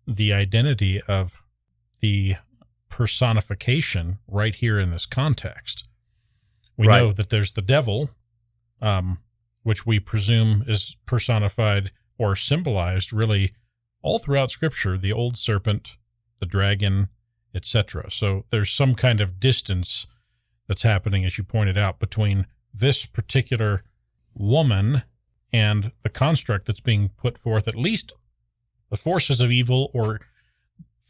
the 0.07 0.33
identity 0.33 1.01
of 1.07 1.41
the 2.01 2.35
personification 2.91 4.19
right 4.27 4.53
here 4.53 4.79
in 4.79 4.91
this 4.91 5.07
context. 5.07 5.85
We 6.77 6.87
right. 6.87 6.99
know 6.99 7.11
that 7.11 7.31
there's 7.31 7.53
the 7.53 7.63
devil, 7.63 8.11
um, 8.81 9.19
which 9.63 9.85
we 9.85 9.99
presume 9.99 10.63
is 10.67 10.95
personified 11.07 11.91
or 12.19 12.35
symbolized 12.35 13.11
really 13.11 13.53
all 14.03 14.19
throughout 14.19 14.51
Scripture 14.51 14.97
the 14.97 15.13
old 15.13 15.37
serpent, 15.37 15.97
the 16.39 16.45
dragon, 16.45 17.07
etc. 17.55 18.11
So 18.11 18.45
there's 18.51 18.71
some 18.71 18.93
kind 18.93 19.21
of 19.21 19.39
distance 19.39 20.05
that's 20.67 20.83
happening, 20.83 21.25
as 21.25 21.37
you 21.37 21.43
pointed 21.43 21.77
out, 21.77 21.99
between 21.99 22.45
this 22.73 23.05
particular 23.05 23.83
woman 24.33 25.03
and 25.51 25.91
the 26.03 26.09
construct 26.09 26.65
that's 26.65 26.79
being 26.79 27.09
put 27.17 27.37
forth, 27.37 27.67
at 27.67 27.75
least 27.75 28.13
the 28.89 28.97
forces 28.97 29.41
of 29.41 29.51
evil 29.51 29.89
or 29.93 30.19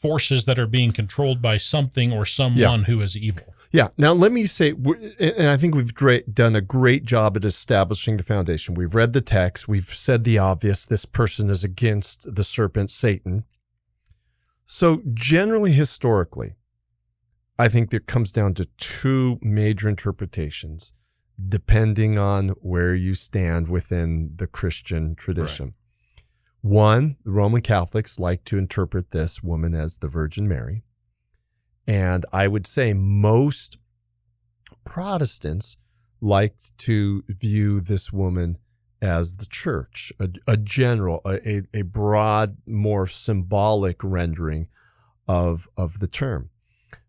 forces 0.01 0.45
that 0.45 0.57
are 0.57 0.67
being 0.67 0.91
controlled 0.91 1.41
by 1.41 1.57
something 1.57 2.11
or 2.11 2.25
someone 2.25 2.79
yeah. 2.79 2.85
who 2.85 2.99
is 3.01 3.15
evil. 3.15 3.53
Yeah. 3.71 3.89
Now, 3.97 4.13
let 4.13 4.31
me 4.31 4.45
say, 4.45 4.71
and 5.19 5.47
I 5.47 5.57
think 5.57 5.75
we've 5.75 5.93
great, 5.93 6.33
done 6.33 6.55
a 6.55 6.61
great 6.61 7.05
job 7.05 7.37
at 7.37 7.45
establishing 7.45 8.17
the 8.17 8.23
foundation. 8.23 8.73
We've 8.73 8.95
read 8.95 9.13
the 9.13 9.21
text, 9.21 9.67
we've 9.67 9.93
said 9.93 10.23
the 10.23 10.39
obvious 10.39 10.85
this 10.85 11.05
person 11.05 11.49
is 11.49 11.63
against 11.63 12.35
the 12.35 12.43
serpent, 12.43 12.89
Satan. 12.89 13.45
So, 14.65 15.01
generally, 15.13 15.71
historically, 15.71 16.55
I 17.59 17.67
think 17.67 17.93
it 17.93 18.07
comes 18.07 18.31
down 18.31 18.55
to 18.55 18.65
two 18.77 19.37
major 19.41 19.87
interpretations 19.87 20.93
depending 21.47 22.17
on 22.17 22.49
where 22.61 22.93
you 22.93 23.13
stand 23.13 23.67
within 23.67 24.33
the 24.35 24.47
Christian 24.47 25.15
tradition. 25.15 25.65
Right. 25.65 25.73
One, 26.61 27.17
the 27.23 27.31
Roman 27.31 27.61
Catholics 27.61 28.19
like 28.19 28.45
to 28.45 28.57
interpret 28.57 29.11
this 29.11 29.41
woman 29.41 29.73
as 29.73 29.97
the 29.97 30.07
Virgin 30.07 30.47
Mary. 30.47 30.83
And 31.87 32.23
I 32.31 32.47
would 32.47 32.67
say 32.67 32.93
most 32.93 33.77
Protestants 34.83 35.77
liked 36.21 36.77
to 36.79 37.23
view 37.27 37.79
this 37.79 38.13
woman 38.13 38.57
as 39.01 39.37
the 39.37 39.47
church, 39.47 40.13
a, 40.19 40.29
a 40.47 40.57
general, 40.57 41.21
a, 41.25 41.63
a 41.73 41.81
broad, 41.81 42.57
more 42.67 43.07
symbolic 43.07 44.03
rendering 44.03 44.67
of, 45.27 45.67
of 45.75 45.99
the 45.99 46.07
term. 46.07 46.51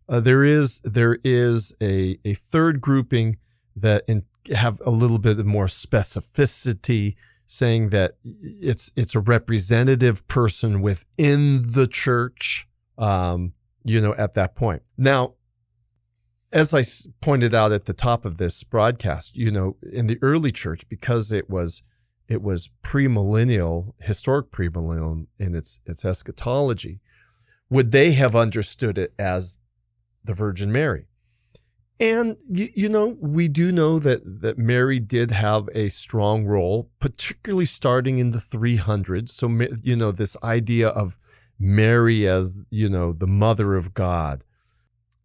Uh, 0.08 0.20
there 0.20 0.42
is 0.42 0.80
there 0.80 1.18
is 1.22 1.76
a, 1.82 2.18
a 2.24 2.34
third 2.34 2.80
grouping 2.80 3.36
that 3.76 4.04
in, 4.08 4.24
have 4.54 4.80
a 4.84 4.90
little 4.90 5.18
bit 5.18 5.38
more 5.44 5.66
specificity 5.66 7.14
saying 7.52 7.90
that 7.90 8.16
it's 8.22 8.90
it's 8.96 9.14
a 9.14 9.20
representative 9.20 10.26
person 10.26 10.80
within 10.80 11.72
the 11.72 11.86
church 11.86 12.66
um, 12.98 13.52
you 13.84 14.00
know 14.00 14.14
at 14.14 14.34
that 14.34 14.54
point. 14.54 14.82
Now 14.96 15.34
as 16.52 16.74
i 16.74 16.82
pointed 17.20 17.54
out 17.54 17.72
at 17.72 17.86
the 17.86 17.94
top 17.94 18.24
of 18.24 18.36
this 18.36 18.62
broadcast 18.62 19.36
you 19.36 19.50
know 19.50 19.76
in 19.90 20.06
the 20.06 20.18
early 20.20 20.52
church 20.52 20.86
because 20.88 21.32
it 21.32 21.48
was 21.48 21.82
it 22.28 22.42
was 22.42 22.70
premillennial 22.82 23.94
historic 24.00 24.50
premillennial 24.50 25.26
in 25.38 25.54
its 25.54 25.80
its 25.86 26.04
eschatology 26.04 27.00
would 27.70 27.90
they 27.90 28.12
have 28.12 28.36
understood 28.36 28.98
it 28.98 29.14
as 29.18 29.58
the 30.22 30.34
virgin 30.34 30.70
mary 30.70 31.06
and 32.02 32.36
you, 32.48 32.68
you, 32.74 32.88
know, 32.88 33.16
we 33.20 33.46
do 33.46 33.70
know 33.70 34.00
that 34.00 34.22
that 34.42 34.58
Mary 34.58 34.98
did 34.98 35.30
have 35.30 35.68
a 35.72 35.88
strong 35.88 36.44
role, 36.44 36.90
particularly 36.98 37.64
starting 37.64 38.18
in 38.18 38.32
the 38.32 38.38
300s. 38.38 39.28
So 39.28 39.48
you 39.84 39.94
know, 39.94 40.10
this 40.10 40.36
idea 40.42 40.88
of 40.88 41.16
Mary 41.60 42.26
as 42.26 42.58
you 42.70 42.88
know 42.88 43.12
the 43.12 43.28
mother 43.28 43.76
of 43.76 43.94
God 43.94 44.42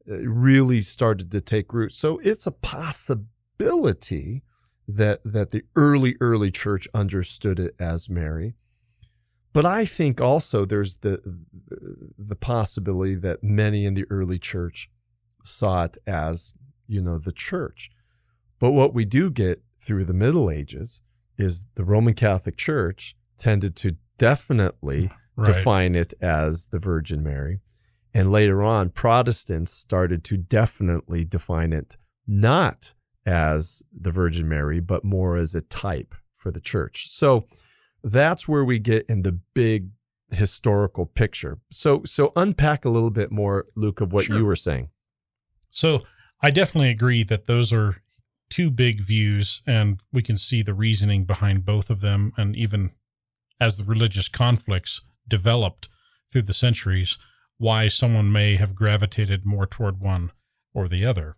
uh, 0.08 0.18
really 0.20 0.82
started 0.82 1.32
to 1.32 1.42
take 1.42 1.74
root. 1.74 1.94
So 1.94 2.20
it's 2.20 2.46
a 2.46 2.52
possibility 2.52 4.44
that 4.88 5.22
that 5.26 5.50
the 5.50 5.64
early 5.76 6.16
early 6.22 6.52
church 6.52 6.88
understood 6.94 7.60
it 7.60 7.74
as 7.80 8.08
Mary. 8.08 8.54
But 9.52 9.66
I 9.66 9.86
think 9.86 10.22
also 10.22 10.64
there's 10.64 10.98
the 10.98 11.40
the 12.20 12.36
possibility 12.36 13.16
that 13.16 13.44
many 13.44 13.84
in 13.84 13.96
the 13.96 14.06
early 14.12 14.38
church 14.38 14.92
saw 15.44 15.86
it 15.86 15.98
as 16.06 16.54
you 16.88 17.02
know, 17.02 17.18
the 17.18 17.32
church. 17.32 17.90
But 18.60 18.72
what 18.72 18.94
we 18.94 19.06
do 19.06 19.30
get 19.30 19.62
through 19.80 20.06
the 20.06 20.14
Middle 20.14 20.50
Ages 20.50 21.02
is 21.38 21.66
the 21.76 21.84
Roman 21.86 22.14
Catholic 22.16 22.58
Church 22.58 23.16
tended 23.38 23.76
to 23.78 23.98
definitely 24.18 25.12
Right. 25.36 25.54
define 25.54 25.94
it 25.94 26.16
as 26.20 26.70
the 26.70 26.80
Virgin 26.80 27.22
Mary. 27.22 27.60
And 28.12 28.32
later 28.32 28.64
on, 28.64 28.90
Protestants 28.90 29.72
started 29.72 30.24
to 30.24 30.38
definitely 30.38 31.24
define 31.26 31.74
it 31.74 31.96
not 32.26 32.96
as 33.24 33.84
the 33.94 34.10
Virgin 34.10 34.50
Mary, 34.50 34.80
but 34.80 35.04
more 35.04 35.38
as 35.38 35.54
a 35.54 35.62
type 35.62 36.16
for 36.36 36.50
the 36.50 36.60
church. 36.60 37.10
So 37.10 37.46
that's 38.04 38.48
where 38.48 38.66
we 38.66 38.80
get 38.80 39.06
in 39.08 39.22
the 39.22 39.40
big 39.54 39.92
historical 40.32 41.06
picture. 41.06 41.60
So 41.70 42.02
so 42.06 42.32
unpack 42.36 42.84
a 42.84 42.90
little 42.90 43.12
bit 43.12 43.32
more, 43.32 43.68
Luke, 43.76 44.02
of 44.02 44.12
what 44.12 44.26
Sure. 44.26 44.38
you 44.40 44.46
were 44.46 44.56
saying. 44.56 44.90
So 45.70 46.04
I 46.42 46.52
definitely 46.52 46.90
agree 46.90 47.24
that 47.24 47.46
those 47.46 47.74
are 47.74 47.98
two 48.50 48.70
big 48.70 49.02
views, 49.02 49.62
and 49.66 50.00
we 50.12 50.22
can 50.22 50.38
see 50.38 50.62
the 50.62 50.74
reasoning 50.74 51.26
behind 51.26 51.66
both 51.66 51.90
of 51.90 52.02
them. 52.02 52.32
And 52.38 52.56
even 52.56 52.92
as 53.60 53.78
the 53.78 53.84
religious 53.84 54.28
conflicts 54.28 55.02
developed 55.28 55.90
through 56.32 56.44
the 56.44 56.54
centuries, 56.54 57.18
why 57.58 57.88
someone 57.88 58.32
may 58.32 58.56
have 58.56 58.76
gravitated 58.76 59.46
more 59.46 59.66
toward 59.66 60.00
one 60.00 60.32
or 60.74 60.88
the 60.88 61.06
other. 61.06 61.38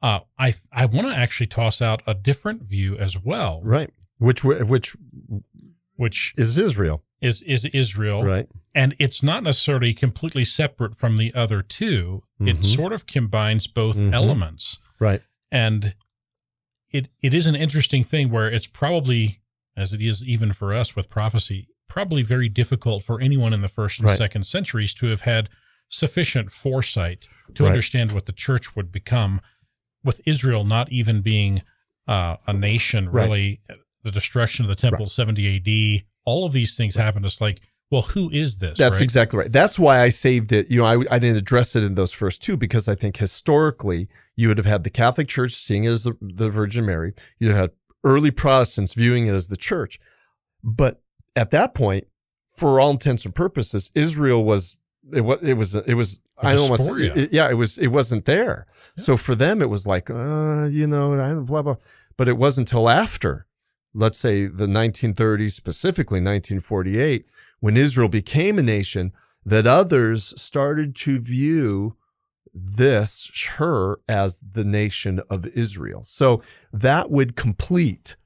Uh, 0.00 0.20
I 0.38 0.54
I 0.72 0.86
want 0.86 1.06
to 1.08 1.14
actually 1.14 1.46
toss 1.46 1.80
out 1.80 2.02
a 2.06 2.14
different 2.14 2.62
view 2.62 2.96
as 2.96 3.22
well, 3.22 3.60
Right. 3.62 3.90
Which 4.18 4.42
which 4.42 4.96
which 5.96 6.34
is 6.36 6.58
Israel, 6.58 7.04
is 7.22 7.40
is 7.42 7.64
Israel, 7.66 8.22
right? 8.24 8.48
and 8.74 8.94
it's 8.98 9.22
not 9.22 9.42
necessarily 9.42 9.92
completely 9.94 10.44
separate 10.44 10.94
from 10.96 11.16
the 11.16 11.32
other 11.34 11.62
2 11.62 12.22
It 12.40 12.60
Mhm. 12.60 12.64
sort 12.76 12.92
of 12.92 13.06
combines 13.06 13.66
both 13.66 13.96
Mhm. 13.96 14.12
elements. 14.12 14.78
Right. 14.98 15.22
and 15.50 15.94
it 16.90 17.08
it 17.22 17.32
is 17.34 17.46
an 17.46 17.54
interesting 17.56 18.02
thing 18.04 18.28
where 18.30 18.50
it's 18.50 18.66
probably 18.66 19.40
as 19.76 19.92
it 19.94 20.02
is 20.02 20.24
even 20.26 20.52
for 20.52 20.74
us 20.74 20.94
with 20.96 21.08
prophecy 21.08 21.68
probably 21.88 22.22
very 22.22 22.48
difficult 22.48 23.02
for 23.04 23.20
anyone 23.20 23.52
in 23.52 23.60
the 23.62 23.68
first 23.68 23.98
and 23.98 24.06
Right. 24.08 24.16
second 24.18 24.44
centuries 24.44 24.94
to 24.94 25.06
have 25.08 25.22
had 25.22 25.48
sufficient 25.88 26.50
foresight 26.50 27.28
to 27.54 27.62
Right. 27.64 27.68
understand 27.70 28.12
what 28.12 28.24
the 28.26 28.32
church 28.32 28.74
would 28.74 28.90
become 28.90 29.40
with 30.02 30.20
israel 30.26 30.64
not 30.64 30.90
even 30.90 31.20
being 31.22 31.62
uh, 32.08 32.36
a 32.46 32.52
nation 32.52 33.08
Right. 33.10 33.22
really 33.24 33.60
the 34.02 34.10
destruction 34.10 34.64
of 34.64 34.68
the 34.68 34.74
temple 34.74 35.06
70 35.06 35.46
ad 35.56 36.04
all 36.24 36.44
of 36.44 36.52
these 36.52 36.76
things 36.76 36.94
happen 36.94 37.24
it's 37.24 37.40
like 37.40 37.60
well 37.90 38.02
who 38.02 38.30
is 38.30 38.58
this 38.58 38.78
That's 38.78 38.96
right? 38.96 39.02
exactly 39.02 39.38
right. 39.38 39.52
That's 39.52 39.78
why 39.78 40.00
I 40.00 40.08
saved 40.08 40.50
it. 40.50 40.70
You 40.70 40.78
know, 40.78 40.86
I, 40.86 41.04
I 41.14 41.18
didn't 41.18 41.36
address 41.36 41.76
it 41.76 41.82
in 41.84 41.94
those 41.94 42.10
first 42.10 42.42
two 42.42 42.56
because 42.56 42.88
I 42.88 42.94
think 42.94 43.18
historically 43.18 44.08
you 44.34 44.48
would 44.48 44.56
have 44.56 44.66
had 44.66 44.82
the 44.82 44.88
Catholic 44.90 45.28
Church 45.28 45.52
seeing 45.52 45.84
it 45.84 45.90
as 45.90 46.04
the, 46.04 46.16
the 46.22 46.48
Virgin 46.48 46.86
Mary. 46.86 47.12
You 47.38 47.52
had 47.52 47.72
early 48.02 48.30
Protestants 48.30 48.94
viewing 48.94 49.26
it 49.26 49.32
as 49.32 49.48
the 49.48 49.58
church. 49.58 50.00
But 50.64 51.02
at 51.36 51.50
that 51.50 51.74
point, 51.74 52.06
for 52.48 52.80
all 52.80 52.92
intents 52.92 53.26
and 53.26 53.34
purposes, 53.34 53.90
Israel 53.94 54.42
was 54.42 54.78
it 55.12 55.20
was 55.20 55.42
it 55.42 55.54
was 55.54 55.74
it 55.74 55.94
was 55.94 56.22
A 56.38 56.46
I 56.46 56.54
don't 56.54 56.70
want 56.70 56.80
to 56.80 56.96
it, 56.96 57.32
yeah 57.32 57.50
it 57.50 57.54
was 57.54 57.76
it 57.76 57.88
wasn't 57.88 58.24
there. 58.24 58.66
Yeah. 58.96 59.04
So 59.04 59.16
for 59.18 59.34
them 59.34 59.60
it 59.60 59.68
was 59.68 59.86
like 59.86 60.08
uh 60.08 60.66
you 60.70 60.86
know 60.86 61.42
blah 61.46 61.62
blah. 61.62 61.76
But 62.16 62.28
it 62.28 62.38
wasn't 62.38 62.70
until 62.70 62.88
after, 62.88 63.46
let's 63.94 64.18
say 64.18 64.46
the 64.46 64.66
1930s, 64.66 65.52
specifically 65.52 66.18
1948, 66.18 67.26
when 67.60 67.76
Israel 67.76 68.08
became 68.08 68.58
a 68.58 68.62
nation, 68.62 69.12
that 69.44 69.66
others 69.66 70.40
started 70.40 70.94
to 70.94 71.18
view 71.18 71.96
this 72.54 73.30
her 73.56 73.98
as 74.08 74.40
the 74.40 74.64
nation 74.64 75.20
of 75.30 75.46
Israel. 75.46 76.02
So 76.02 76.42
that 76.72 77.10
would 77.10 77.36
complete 77.36 78.16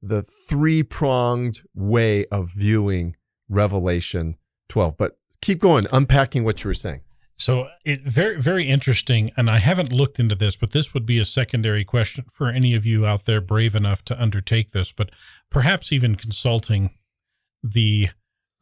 the 0.00 0.22
three 0.22 0.82
pronged 0.82 1.62
way 1.74 2.26
of 2.26 2.52
viewing 2.52 3.16
Revelation 3.48 4.36
12. 4.68 4.96
But 4.96 5.18
keep 5.40 5.60
going, 5.60 5.86
unpacking 5.92 6.44
what 6.44 6.62
you 6.62 6.68
were 6.68 6.74
saying. 6.74 7.00
So 7.42 7.70
it 7.84 8.02
very 8.02 8.40
very 8.40 8.68
interesting, 8.68 9.32
and 9.36 9.50
I 9.50 9.58
haven't 9.58 9.90
looked 9.90 10.20
into 10.20 10.36
this, 10.36 10.54
but 10.54 10.70
this 10.70 10.94
would 10.94 11.04
be 11.04 11.18
a 11.18 11.24
secondary 11.24 11.84
question 11.84 12.26
for 12.30 12.48
any 12.48 12.72
of 12.72 12.86
you 12.86 13.04
out 13.04 13.24
there 13.24 13.40
brave 13.40 13.74
enough 13.74 14.04
to 14.04 14.22
undertake 14.22 14.70
this. 14.70 14.92
But 14.92 15.10
perhaps 15.50 15.90
even 15.90 16.14
consulting 16.14 16.90
the, 17.60 18.10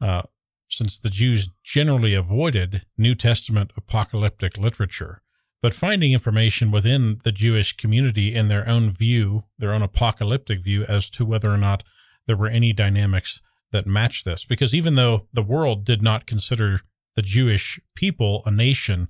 uh, 0.01 0.23
since 0.71 0.99
the 0.99 1.11
Jews 1.11 1.51
generally 1.63 2.15
avoided 2.15 2.87
New 2.97 3.15
Testament 3.15 3.71
apocalyptic 3.77 4.57
literature, 4.57 5.21
but 5.61 5.75
finding 5.75 6.13
information 6.13 6.71
within 6.71 7.19
the 7.23 7.33
Jewish 7.33 7.77
community 7.77 8.35
in 8.35 8.49
their 8.49 8.67
own 8.67 8.89
view, 8.89 9.45
their 9.59 9.75
own 9.75 9.83
apocalyptic 9.83 10.65
view, 10.65 10.85
as 10.85 11.11
to 11.11 11.27
whether 11.27 11.51
or 11.51 11.59
not 11.59 11.83
there 12.27 12.37
were 12.37 12.49
any 12.49 12.73
dynamics 12.73 13.43
that 13.73 13.87
match 13.87 14.25
this. 14.25 14.47
Because 14.47 14.75
even 14.75 14.95
though 14.95 15.27
the 15.35 15.43
world 15.43 15.85
did 15.85 16.01
not 16.01 16.25
consider 16.25 16.81
the 17.17 17.23
Jewish 17.23 17.81
people 17.95 18.43
a 18.47 18.51
nation, 18.51 19.09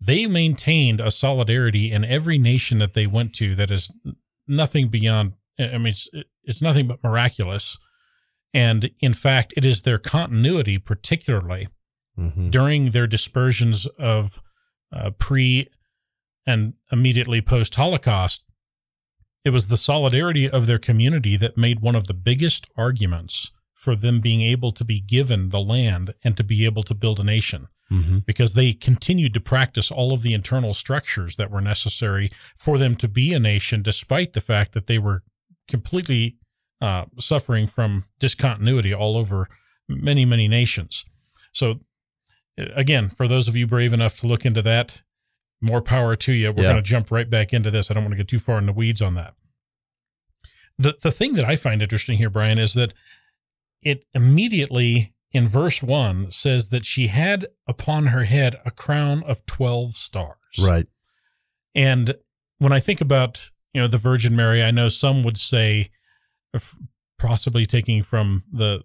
they 0.00 0.26
maintained 0.26 1.00
a 1.00 1.10
solidarity 1.10 1.90
in 1.90 2.04
every 2.04 2.38
nation 2.38 2.78
that 2.78 2.94
they 2.94 3.06
went 3.06 3.34
to 3.34 3.54
that 3.56 3.70
is 3.70 3.90
nothing 4.46 4.88
beyond, 4.88 5.32
I 5.58 5.78
mean, 5.78 5.88
it's, 5.88 6.08
it's 6.44 6.62
nothing 6.62 6.86
but 6.86 7.02
miraculous. 7.02 7.78
And 8.54 8.90
in 9.00 9.12
fact, 9.12 9.52
it 9.56 9.64
is 9.64 9.82
their 9.82 9.98
continuity, 9.98 10.78
particularly 10.78 11.68
Mm-hmm. 12.18 12.50
during 12.50 12.90
their 12.90 13.06
dispersions 13.06 13.86
of 13.96 14.42
uh, 14.92 15.10
pre 15.10 15.68
and 16.44 16.72
immediately 16.90 17.40
post 17.40 17.76
Holocaust, 17.76 18.42
it 19.44 19.50
was 19.50 19.68
the 19.68 19.76
solidarity 19.76 20.50
of 20.50 20.66
their 20.66 20.80
community 20.80 21.36
that 21.36 21.56
made 21.56 21.78
one 21.78 21.94
of 21.94 22.08
the 22.08 22.14
biggest 22.14 22.66
arguments 22.76 23.52
for 23.78 23.94
them 23.94 24.20
being 24.20 24.42
able 24.42 24.72
to 24.72 24.84
be 24.84 24.98
given 25.00 25.50
the 25.50 25.60
land 25.60 26.12
and 26.24 26.36
to 26.36 26.42
be 26.42 26.64
able 26.64 26.82
to 26.82 26.94
build 26.94 27.20
a 27.20 27.24
nation 27.24 27.68
Mm-hmm. 27.90 28.18
because 28.26 28.52
they 28.52 28.74
continued 28.74 29.32
to 29.32 29.40
practice 29.40 29.90
all 29.90 30.12
of 30.12 30.20
the 30.20 30.34
internal 30.34 30.74
structures 30.74 31.36
that 31.36 31.50
were 31.50 31.62
necessary 31.62 32.30
for 32.54 32.76
them 32.76 32.94
to 32.96 33.08
be 33.08 33.32
a 33.32 33.38
nation, 33.40 33.80
despite 33.80 34.34
the 34.34 34.42
fact 34.42 34.72
that 34.74 34.86
they 34.88 34.98
were 34.98 35.22
completely 35.66 36.36
uh, 36.82 37.06
suffering 37.18 37.66
from 37.66 38.04
discontinuity 38.18 38.92
all 38.92 39.16
over 39.16 39.48
many, 39.88 40.26
many 40.26 40.48
nations. 40.48 41.06
So, 41.54 41.80
uh, 42.60 42.66
again, 42.74 43.08
for 43.08 43.26
those 43.26 43.48
of 43.48 43.56
you 43.56 43.66
brave 43.66 43.94
enough 43.94 44.20
to 44.20 44.26
look 44.26 44.44
into 44.44 44.60
that, 44.60 45.00
more 45.62 45.80
power 45.80 46.14
to 46.14 46.32
you. 46.34 46.52
We're 46.52 46.64
Yeah. 46.64 46.72
going 46.72 46.84
to 46.84 46.90
jump 46.90 47.10
right 47.10 47.30
back 47.30 47.54
into 47.54 47.70
this. 47.70 47.90
I 47.90 47.94
don't 47.94 48.02
want 48.04 48.12
to 48.12 48.18
get 48.18 48.28
too 48.28 48.38
far 48.38 48.58
in 48.58 48.66
the 48.66 48.72
weeds 48.74 49.00
on 49.00 49.14
that. 49.14 49.32
The 50.78 50.94
the 51.02 51.10
thing 51.10 51.32
that 51.34 51.46
I 51.46 51.56
find 51.56 51.80
interesting 51.80 52.18
here, 52.18 52.28
Brian, 52.30 52.58
is 52.58 52.74
that 52.74 52.92
it 53.82 54.04
immediately 54.14 55.14
in 55.32 55.46
verse 55.46 55.82
one 55.82 56.30
says 56.30 56.70
that 56.70 56.84
she 56.86 57.08
had 57.08 57.46
upon 57.66 58.06
her 58.06 58.24
head 58.24 58.56
a 58.64 58.70
crown 58.70 59.22
of 59.24 59.44
twelve 59.46 59.94
stars. 59.96 60.36
Right. 60.58 60.86
And 61.74 62.14
when 62.58 62.72
I 62.72 62.80
think 62.80 63.00
about 63.00 63.50
you 63.74 63.80
know 63.80 63.86
the 63.88 63.98
Virgin 63.98 64.34
Mary, 64.34 64.62
I 64.62 64.70
know 64.70 64.88
some 64.88 65.22
would 65.22 65.36
say, 65.36 65.90
possibly 67.18 67.66
taking 67.66 68.02
from 68.02 68.44
the 68.50 68.82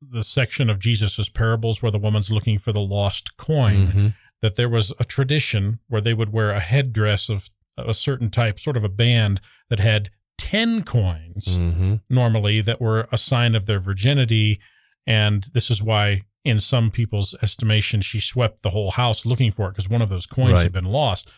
the 0.00 0.22
section 0.24 0.70
of 0.70 0.78
Jesus's 0.78 1.28
parables 1.28 1.82
where 1.82 1.90
the 1.90 1.98
woman's 1.98 2.30
looking 2.30 2.56
for 2.58 2.72
the 2.72 2.80
lost 2.80 3.36
coin, 3.36 3.88
Mhm. 3.88 4.14
that 4.42 4.54
there 4.54 4.68
was 4.68 4.92
a 5.00 5.04
tradition 5.04 5.80
where 5.88 6.00
they 6.00 6.14
would 6.14 6.32
wear 6.32 6.50
a 6.52 6.60
headdress 6.60 7.28
of 7.28 7.50
a 7.76 7.92
certain 7.94 8.30
type, 8.30 8.60
sort 8.60 8.76
of 8.76 8.84
a 8.84 8.88
band 8.88 9.40
that 9.70 9.80
had 9.80 10.10
ten 10.38 10.82
coins 10.82 11.58
Mhm. 11.58 12.00
normally 12.08 12.60
that 12.62 12.80
were 12.80 13.06
a 13.12 13.18
sign 13.18 13.54
of 13.54 13.66
their 13.66 13.78
virginity. 13.80 14.58
And 15.06 15.46
this 15.52 15.70
is 15.70 15.82
why, 15.82 16.22
in 16.44 16.60
some 16.60 16.90
people's 16.90 17.34
estimation, 17.42 18.00
she 18.00 18.20
swept 18.20 18.62
the 18.62 18.70
whole 18.70 18.92
house 18.92 19.26
looking 19.26 19.50
for 19.50 19.66
it 19.68 19.72
because 19.72 19.88
one 19.88 20.00
of 20.02 20.08
those 20.08 20.24
coins 20.26 20.52
Right. 20.54 20.62
had 20.62 20.72
been 20.72 20.84
lost. 20.84 21.28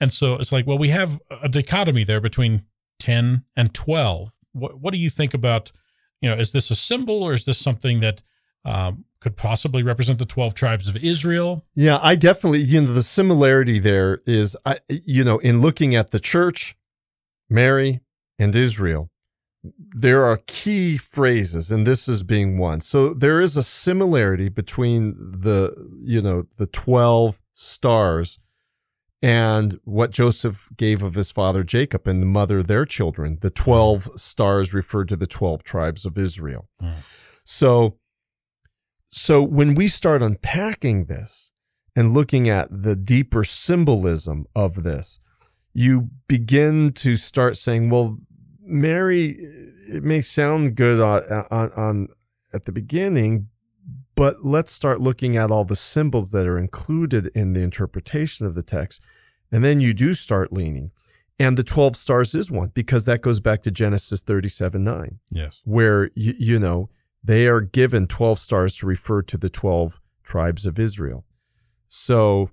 And 0.00 0.12
so 0.12 0.34
it's 0.36 0.52
like, 0.52 0.66
well, 0.66 0.78
we 0.78 0.88
have 0.88 1.20
a 1.42 1.48
dichotomy 1.48 2.04
there 2.04 2.20
between 2.20 2.64
10 2.98 3.44
and 3.56 3.74
12. 3.74 4.32
What, 4.52 4.80
what 4.80 4.92
do 4.92 4.98
you 4.98 5.10
think 5.10 5.34
about, 5.34 5.72
you 6.20 6.28
know, 6.30 6.36
is 6.36 6.52
this 6.52 6.70
a 6.70 6.76
symbol 6.76 7.22
or 7.22 7.32
is 7.32 7.44
this 7.44 7.58
something 7.58 8.00
that 8.00 8.22
um, 8.64 9.04
could 9.20 9.36
possibly 9.36 9.82
represent 9.82 10.18
the 10.18 10.24
12 10.24 10.54
tribes 10.54 10.88
of 10.88 10.96
Israel? 10.96 11.66
Yeah, 11.74 11.98
I 12.02 12.14
definitely, 12.16 12.60
you 12.60 12.80
know, 12.80 12.92
the 12.94 13.02
similarity 13.02 13.78
there 13.78 14.20
is, 14.26 14.56
I, 14.64 14.78
you 14.88 15.22
know, 15.22 15.38
in 15.38 15.60
looking 15.60 15.94
at 15.94 16.10
the 16.10 16.20
church, 16.20 16.74
Mary, 17.50 18.00
and 18.38 18.54
Israel, 18.54 19.10
there 19.94 20.24
are 20.24 20.40
key 20.46 20.98
phrases, 20.98 21.70
and 21.70 21.86
this 21.86 22.08
is 22.08 22.22
being 22.22 22.58
one. 22.58 22.80
So 22.80 23.14
there 23.14 23.40
is 23.40 23.56
a 23.56 23.62
similarity 23.62 24.48
between 24.48 25.14
the, 25.16 25.74
you 26.00 26.20
know, 26.20 26.44
the 26.56 26.66
12 26.66 27.40
stars 27.54 28.38
and 29.22 29.80
what 29.84 30.10
Joseph 30.10 30.68
gave 30.76 31.02
of 31.02 31.14
his 31.14 31.30
father 31.30 31.64
Jacob 31.64 32.06
and 32.06 32.20
the 32.20 32.26
mother 32.26 32.62
their 32.62 32.84
children. 32.84 33.38
The 33.40 33.48
12 33.48 34.20
stars 34.20 34.74
referred 34.74 35.08
to 35.08 35.16
the 35.16 35.26
12 35.26 35.64
tribes 35.64 36.04
of 36.04 36.18
Israel. 36.18 36.68
Mm. 36.82 36.92
So, 37.42 37.96
so 39.10 39.42
when 39.42 39.74
we 39.74 39.88
start 39.88 40.20
unpacking 40.20 41.06
this 41.06 41.52
and 41.96 42.12
looking 42.12 42.50
at 42.50 42.68
the 42.70 42.96
deeper 42.96 43.44
symbolism 43.44 44.44
of 44.54 44.82
this, 44.82 45.20
you 45.74 46.08
begin 46.28 46.92
to 46.92 47.16
start 47.16 47.56
saying, 47.58 47.90
well, 47.90 48.18
Mary, 48.60 49.36
it 49.88 50.02
may 50.02 50.20
sound 50.22 50.76
good 50.76 51.00
on, 51.00 51.22
on, 51.50 51.70
on 51.72 52.08
at 52.52 52.64
the 52.64 52.72
beginning, 52.72 53.48
But 54.14 54.44
let's 54.44 54.70
start 54.70 55.00
looking 55.00 55.36
at 55.36 55.50
all 55.50 55.64
the 55.64 55.76
symbols 55.76 56.30
that 56.30 56.46
are 56.46 56.56
included 56.58 57.26
in 57.34 57.52
the 57.52 57.62
interpretation 57.62 58.46
of 58.46 58.54
the 58.54 58.62
text. 58.62 59.02
And 59.50 59.64
then 59.64 59.80
you 59.80 59.92
do 59.92 60.14
start 60.14 60.52
leaning. 60.52 60.92
And 61.38 61.58
the 61.58 61.64
12 61.64 61.96
stars 61.96 62.32
is 62.34 62.48
one 62.50 62.70
because 62.74 63.04
that 63.06 63.20
goes 63.20 63.40
back 63.40 63.62
to 63.62 63.72
Genesis 63.72 64.22
37 64.22 64.84
9, 64.84 65.18
Yes. 65.30 65.60
where, 65.64 66.10
you, 66.14 66.34
you 66.38 66.58
know, 66.60 66.88
they 67.24 67.48
are 67.48 67.60
given 67.60 68.06
12 68.06 68.38
stars 68.38 68.76
to 68.76 68.86
refer 68.86 69.20
to 69.22 69.36
the 69.36 69.50
12 69.50 69.98
tribes 70.22 70.64
of 70.64 70.78
Israel. 70.78 71.24
So 71.88 72.50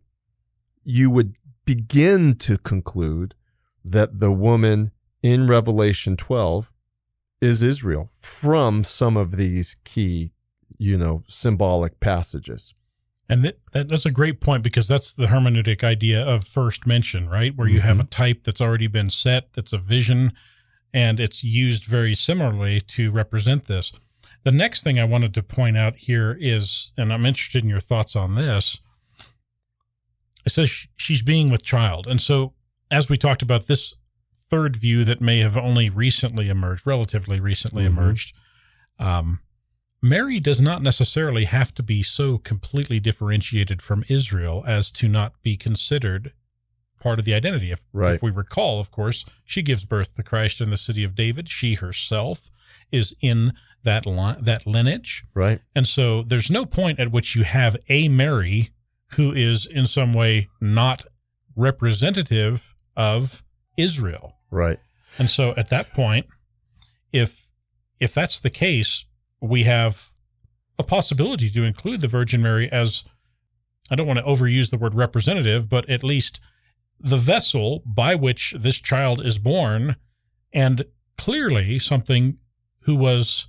you 0.84 1.12
would 1.12 1.36
begin 1.76 2.36
to 2.36 2.58
conclude 2.58 3.34
that 3.86 4.20
the 4.20 4.30
woman 4.30 4.92
in 5.24 5.48
Revelation 5.48 6.18
12 6.18 6.70
is 7.40 7.64
Israel 7.64 8.10
from 8.14 8.84
some 8.84 9.16
of 9.16 9.38
these 9.38 9.78
key, 9.86 10.34
you 10.78 10.98
know, 10.98 11.24
symbolic 11.28 12.02
passages. 12.02 12.74
And 13.30 13.46
that, 13.46 13.60
that, 13.72 13.88
that's 13.88 14.06
a 14.06 14.12
great 14.12 14.42
point 14.42 14.64
because 14.64 14.90
that's 14.90 15.14
the 15.14 15.28
hermeneutic 15.28 15.82
idea 15.82 16.22
of 16.22 16.44
first 16.44 16.86
mention, 16.86 17.30
right? 17.30 17.56
Where 17.56 17.70
you 17.70 17.80
have 17.80 17.96
mm-hmm. 17.96 18.08
a 18.08 18.10
type 18.10 18.44
that's 18.44 18.60
already 18.60 18.88
been 18.88 19.10
set, 19.10 19.54
that's 19.54 19.72
a 19.72 19.78
vision, 19.78 20.34
and 20.94 21.22
it's 21.22 21.42
used 21.42 21.86
very 21.86 22.14
similarly 22.14 22.82
to 22.82 23.12
represent 23.12 23.68
this. 23.68 23.94
The 24.44 24.52
next 24.52 24.84
thing 24.84 25.00
I 25.00 25.06
wanted 25.06 25.34
to 25.36 25.44
point 25.44 25.78
out 25.78 25.96
here 25.96 26.38
is, 26.38 26.92
and 26.98 27.14
I'm 27.14 27.26
interested 27.26 27.64
in 27.64 27.70
your 27.70 27.80
thoughts 27.80 28.14
on 28.14 28.36
this. 28.36 28.82
It 30.46 30.52
says 30.52 30.70
sh- 30.70 30.88
she's 30.96 31.22
being 31.22 31.50
with 31.50 31.64
child. 31.64 32.08
And 32.08 32.22
so, 32.22 32.54
as 32.90 33.10
we 33.10 33.18
talked 33.18 33.42
about 33.42 33.68
this 33.68 33.94
third 34.50 34.76
view 34.76 35.04
that 35.06 35.22
may 35.22 35.40
have 35.40 35.58
only 35.58 35.90
recently 35.90 36.50
emerged, 36.50 36.86
relatively 36.86 37.40
recently 37.40 37.84
Mhm. 37.84 37.88
emerged, 37.88 38.34
um, 39.00 39.40
Mary 40.02 40.40
does 40.40 40.62
not 40.62 40.82
necessarily 40.82 41.46
have 41.46 41.74
to 41.76 41.84
be 41.84 42.02
so 42.04 42.38
completely 42.40 43.00
differentiated 43.00 43.82
from 43.82 44.04
Israel 44.10 44.64
as 44.68 44.92
to 44.92 45.08
not 45.08 45.42
be 45.44 45.56
considered 45.56 46.34
part 47.00 47.18
of 47.20 47.26
the 47.26 47.34
identity. 47.34 47.72
If, 47.72 47.82
Right. 47.94 48.16
if 48.16 48.22
we 48.24 48.32
recall, 48.32 48.80
of 48.80 48.92
course, 48.92 49.26
she 49.46 49.62
gives 49.62 49.86
birth 49.86 50.16
to 50.16 50.24
Christ 50.24 50.60
in 50.62 50.70
the 50.70 50.78
city 50.78 51.04
of 51.04 51.16
David. 51.16 51.50
She 51.50 51.76
herself 51.76 52.50
is 52.92 53.16
in 53.22 53.54
that 53.84 54.06
li- 54.06 54.36
that 54.40 54.68
lineage. 54.68 55.24
Right. 55.34 55.62
And 55.76 55.88
so 55.88 56.22
there's 56.24 56.50
no 56.52 56.66
point 56.66 57.00
at 57.00 57.12
which 57.12 57.36
you 57.36 57.44
have 57.44 57.76
a 57.90 58.08
Mary 58.10 58.70
who 59.16 59.32
is 59.34 59.66
in 59.66 59.86
some 59.86 60.14
way 60.14 60.48
not 60.60 61.06
representative 61.56 62.76
of 62.96 63.44
Israel. 63.78 64.36
Right. 64.50 64.80
And 65.18 65.30
so 65.30 65.54
at 65.58 65.70
that 65.70 65.94
point, 65.94 66.28
if 67.12 67.50
if 68.00 68.14
that's 68.14 68.40
the 68.40 68.50
case, 68.50 69.06
we 69.42 69.64
have 69.64 70.10
a 70.80 70.84
possibility 70.84 71.50
to 71.50 71.64
include 71.64 72.02
the 72.02 72.08
Virgin 72.08 72.42
Mary 72.42 72.72
as 72.72 73.04
I 73.90 73.96
don't 73.96 74.08
want 74.08 74.20
to 74.20 74.26
overuse 74.26 74.72
the 74.72 74.78
word 74.78 74.94
representative, 74.96 75.68
but 75.70 75.88
at 75.90 76.04
least 76.04 76.40
the 77.00 77.18
vessel 77.18 77.84
by 77.86 78.16
which 78.16 78.54
this 78.58 78.80
child 78.80 79.26
is 79.26 79.38
born, 79.38 79.96
and 80.54 80.86
clearly 81.18 81.78
something 81.80 82.38
who 82.82 82.96
was 82.96 83.48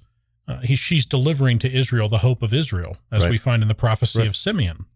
uh, 0.49 0.59
he, 0.61 0.75
she's 0.75 1.07
delivering 1.07 1.59
to 1.61 1.73
Israel 1.73 2.09
the 2.09 2.19
hope 2.19 2.43
of 2.43 2.53
Israel, 2.53 2.97
as 3.13 3.23
Right. 3.23 3.31
we 3.31 3.39
find 3.39 3.63
in 3.63 3.69
the 3.69 3.75
prophecy 3.75 4.19
Right. 4.21 4.29
of 4.29 4.37
Simeon. 4.37 4.87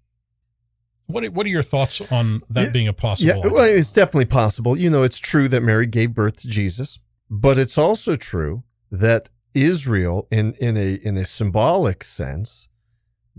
What 1.06 1.24
are, 1.24 1.30
what 1.30 1.46
are 1.46 1.50
your 1.50 1.62
thoughts 1.62 2.00
on 2.10 2.42
that 2.50 2.72
being 2.72 2.88
a 2.88 2.92
possible? 2.92 3.40
Yeah, 3.42 3.46
well, 3.46 3.64
it's 3.64 3.92
definitely 3.92 4.26
possible. 4.26 4.76
You 4.76 4.90
know, 4.90 5.02
it's 5.02 5.18
true 5.18 5.48
that 5.48 5.62
Mary 5.62 5.86
gave 5.86 6.14
birth 6.14 6.36
to 6.38 6.48
Jesus, 6.48 6.98
but 7.30 7.58
it's 7.58 7.78
also 7.78 8.16
true 8.16 8.64
that 8.90 9.30
Israel, 9.54 10.26
in 10.30 10.54
in 10.54 10.76
a 10.76 10.94
in 10.94 11.16
a 11.16 11.24
symbolic 11.24 12.02
sense, 12.02 12.68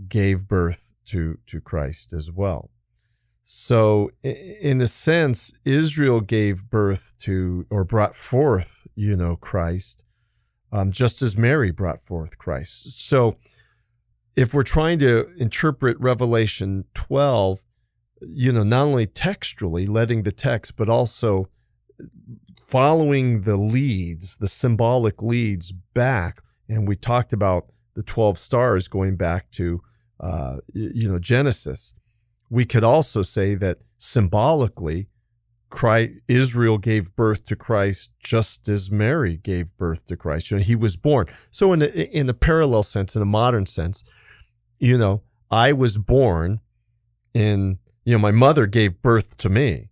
gave 0.08 0.48
birth 0.48 0.94
to 1.08 1.40
to 1.48 1.60
Christ 1.60 2.14
as 2.14 2.32
well. 2.32 2.72
So, 3.50 4.12
in 4.24 4.82
a 4.82 4.88
sense, 4.88 5.54
Israel 5.64 6.20
gave 6.20 6.70
birth 6.70 7.14
to 7.20 7.66
or 7.70 7.86
brought 7.86 8.14
forth, 8.14 8.86
you 8.94 9.16
know, 9.16 9.38
Christ, 9.38 10.04
um, 10.74 10.92
just 10.92 11.22
as 11.22 11.38
Mary 11.38 11.72
brought 11.72 12.02
forth 12.02 12.38
Christ. 12.38 13.00
So, 13.00 13.38
if 14.38 14.54
we're 14.54 14.64
trying 14.64 15.00
to 15.00 15.28
interpret 15.38 16.00
Revelation 16.00 16.86
12, 16.94 17.64
you 18.22 18.54
know, 18.54 18.64
not 18.64 18.84
only 18.84 19.08
textually, 19.08 19.88
letting 19.88 20.24
the 20.24 20.32
text, 20.32 20.78
but 20.78 20.88
also 20.88 21.50
following 22.70 23.42
the 23.42 23.58
leads, 23.58 24.38
the 24.38 24.48
symbolic 24.48 25.24
leads 25.24 25.72
back. 25.72 26.40
And 26.70 26.88
we 26.88 26.96
talked 26.96 27.34
about 27.34 27.70
the 27.96 28.04
12 28.04 28.38
stars 28.38 28.88
going 28.88 29.16
back 29.16 29.50
to, 29.54 29.82
uh, 30.20 30.58
you 30.72 31.10
know, 31.12 31.18
Genesis. 31.18 31.96
We 32.48 32.64
could 32.64 32.84
also 32.84 33.24
say 33.24 33.56
that 33.56 33.80
symbolically, 33.98 35.08
Christ, 35.70 36.14
Israel 36.28 36.78
gave 36.78 37.16
birth 37.16 37.46
to 37.48 37.56
Christ 37.56 38.12
just 38.20 38.70
as 38.70 38.92
Mary 38.92 39.38
gave 39.38 39.76
birth 39.78 40.06
to 40.06 40.16
Christ. 40.16 40.52
You 40.52 40.58
know, 40.58 40.64
he 40.64 40.76
was 40.76 40.96
born. 40.96 41.26
So 41.50 41.74
in 41.74 41.82
a, 41.82 41.88
in 41.88 42.30
a 42.30 42.36
parallel 42.36 42.84
sense, 42.84 43.16
in 43.16 43.22
a 43.22 43.26
modern 43.26 43.66
sense, 43.66 44.04
you 44.80 44.98
know, 44.98 45.22
I 45.50 45.74
was 45.74 45.98
born 45.98 46.60
in, 47.34 47.80
you 48.06 48.14
know, 48.14 48.20
my 48.20 48.32
mother 48.32 48.66
gave 48.66 49.02
birth 49.02 49.38
to 49.38 49.50
me, 49.50 49.90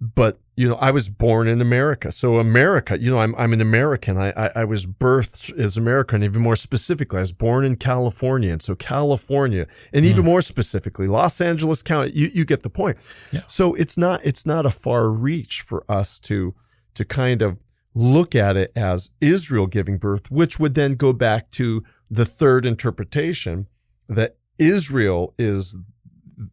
but 0.00 0.40
you 0.56 0.68
know, 0.68 0.74
I 0.74 0.90
was 0.90 1.08
born 1.08 1.48
in 1.48 1.62
America. 1.62 2.12
So 2.12 2.38
America, 2.38 2.98
you 3.00 3.10
know, 3.10 3.18
I'm 3.18 3.34
I'm 3.36 3.54
an 3.54 3.62
American. 3.62 4.18
I 4.18 4.30
I, 4.36 4.50
I 4.56 4.64
was 4.64 4.84
birthed 4.84 5.58
as 5.58 5.78
American. 5.78 6.22
Even 6.22 6.42
more 6.42 6.54
specifically, 6.54 7.16
I 7.16 7.20
was 7.20 7.32
born 7.32 7.64
in 7.64 7.76
California, 7.76 8.52
and 8.52 8.60
so 8.60 8.74
California, 8.74 9.66
and 9.90 10.04
even 10.04 10.22
mm. 10.22 10.26
more 10.26 10.42
specifically, 10.42 11.06
Los 11.06 11.40
Angeles 11.40 11.82
County. 11.82 12.10
You 12.10 12.30
you 12.34 12.44
get 12.44 12.62
the 12.62 12.68
point. 12.68 12.98
Yeah. 13.32 13.40
So 13.46 13.72
it's 13.72 13.96
not 13.96 14.20
it's 14.22 14.44
not 14.44 14.66
a 14.66 14.70
far 14.70 15.08
reach 15.08 15.62
for 15.62 15.82
us 15.88 16.20
to 16.20 16.54
to 16.92 17.06
kind 17.06 17.40
of 17.40 17.58
look 17.94 18.34
at 18.34 18.58
it 18.58 18.70
as 18.76 19.12
Israel 19.22 19.66
giving 19.66 19.96
birth, 19.96 20.30
which 20.30 20.60
would 20.60 20.74
then 20.74 20.94
go 20.94 21.14
back 21.14 21.50
to 21.52 21.82
the 22.10 22.26
third 22.26 22.66
interpretation 22.66 23.66
that 24.10 24.36
Israel 24.58 25.34
is 25.38 25.78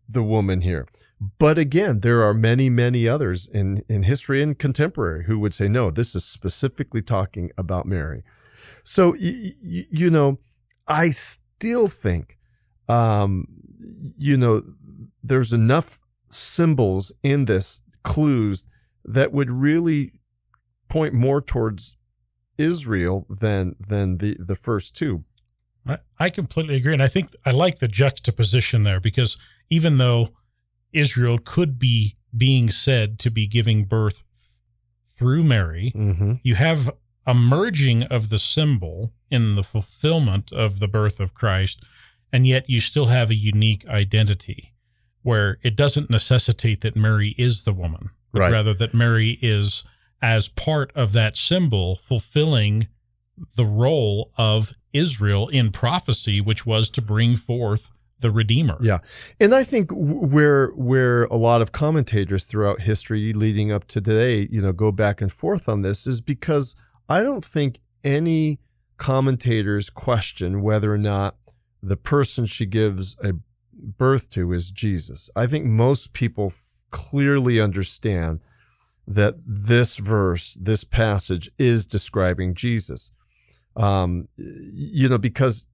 the 0.08 0.24
woman 0.24 0.62
here. 0.62 0.88
But 1.39 1.58
again, 1.58 2.02
there 2.02 2.22
are 2.22 2.34
many, 2.34 2.70
many 2.70 3.08
others 3.08 3.48
in, 3.48 3.84
in 3.89 4.04
history 4.04 4.41
and 4.41 4.58
contemporary 4.58 5.26
who 5.26 5.39
would 5.39 5.54
say, 5.54 5.67
no, 5.67 5.89
this 5.89 6.15
is 6.15 6.24
specifically 6.24 7.02
talking 7.02 7.52
about 7.58 7.86
Mary. 7.86 8.24
So, 8.84 9.12
y- 9.12 9.54
y- 9.63 9.88
you 9.89 10.10
know, 10.10 10.39
I 10.88 11.10
still 11.10 11.88
think, 11.88 12.38
um, 12.88 13.48
you 14.17 14.38
know, 14.38 14.62
there's 15.24 15.52
enough 15.52 16.00
symbols 16.30 17.12
in 17.24 17.46
this, 17.46 17.82
clues 18.04 18.67
that 19.04 19.34
would 19.34 19.50
really 19.50 20.13
point 20.88 21.13
more 21.13 21.41
towards 21.41 21.98
Israel 22.58 23.26
than 23.30 23.76
than 23.80 24.17
the 24.17 24.38
the 24.39 24.56
first 24.56 24.96
two. 24.96 25.24
I, 25.88 25.97
I 26.19 26.30
completely 26.30 26.76
agree. 26.76 26.93
And 26.93 27.04
I 27.04 27.08
think 27.08 27.36
I 27.45 27.52
like 27.52 27.80
the 27.80 27.88
juxtaposition 27.88 28.84
there 28.84 29.00
because 29.00 29.38
even 29.69 29.97
though 29.97 30.30
Israel 30.93 31.38
could 31.43 31.78
be 31.80 32.15
being 32.36 32.69
said 32.69 33.19
to 33.19 33.30
be 33.32 33.47
giving 33.47 33.86
birth 33.86 34.23
through 35.04 35.43
Mary, 35.43 35.91
Mm-hmm. 35.95 36.34
you 36.43 36.56
have 36.56 36.89
a 37.26 37.34
merging 37.34 38.04
of 38.04 38.30
the 38.30 38.39
symbol 38.39 39.12
in 39.30 39.56
the 39.56 39.63
fulfillment 39.63 40.52
of 40.54 40.80
the 40.80 40.88
birth 40.88 41.19
of 41.19 41.34
Christ, 41.34 41.84
and 42.32 42.47
yet 42.47 42.69
you 42.69 42.80
still 42.80 43.08
have 43.08 43.30
a 43.30 43.36
unique 43.36 43.86
identity 43.88 44.73
where 45.23 45.58
it 45.63 45.76
doesn't 45.76 46.10
necessitate 46.10 46.82
that 46.82 46.95
Mary 46.95 47.36
is 47.38 47.63
the 47.63 47.73
woman, 47.73 48.12
but 48.32 48.39
Right. 48.41 48.52
rather 48.54 48.73
that 48.76 48.93
Mary 48.93 49.38
is, 49.41 49.84
as 50.21 50.47
part 50.47 50.91
of 50.95 51.12
that 51.13 51.36
symbol, 51.36 51.95
fulfilling 51.97 52.88
the 53.56 53.65
role 53.65 54.32
of 54.38 54.73
Israel 54.93 55.47
in 55.50 55.71
prophecy, 55.71 56.41
which 56.41 56.65
was 56.65 56.89
to 56.91 57.02
bring 57.02 57.36
forth 57.36 57.91
the 58.19 58.32
Redeemer. 58.32 58.78
Yeah. 58.82 59.00
And 59.39 59.54
I 59.54 59.63
think 59.63 59.91
where 59.93 60.69
where 60.69 61.26
a 61.26 61.36
lot 61.36 61.62
of 61.62 61.71
commentators 61.71 62.45
throughout 62.45 62.82
history 62.82 63.32
leading 63.34 63.71
up 63.71 63.88
to 63.89 64.02
today, 64.02 64.47
you 64.52 64.62
know, 64.62 64.73
go 64.73 64.91
back 64.91 65.21
and 65.21 65.32
forth 65.32 65.69
on 65.69 65.84
this 65.84 66.08
is 66.08 66.21
because 66.21 66.76
I 67.08 67.21
don't 67.21 67.45
think 67.45 67.80
any 68.04 68.60
commentators 68.97 69.89
question 69.89 70.62
whether 70.62 70.91
or 70.91 70.97
not 70.97 71.36
the 71.84 71.97
person 71.97 72.45
she 72.45 72.65
gives 72.65 73.15
a 73.23 73.34
birth 73.71 74.32
to 74.32 74.52
is 74.52 74.71
Jesus. 74.71 75.30
I 75.36 75.45
think 75.45 75.65
most 75.65 76.13
people 76.13 76.54
clearly 76.89 77.62
understand 77.62 78.41
that 79.08 79.36
this 79.45 79.97
verse, 79.97 80.58
this 80.60 80.84
passage 80.84 81.50
is 81.58 81.86
describing 81.86 82.56
Jesus. 82.56 83.12
Um, 83.78 84.28
you 84.38 85.08
know, 85.08 85.18
because 85.18 85.68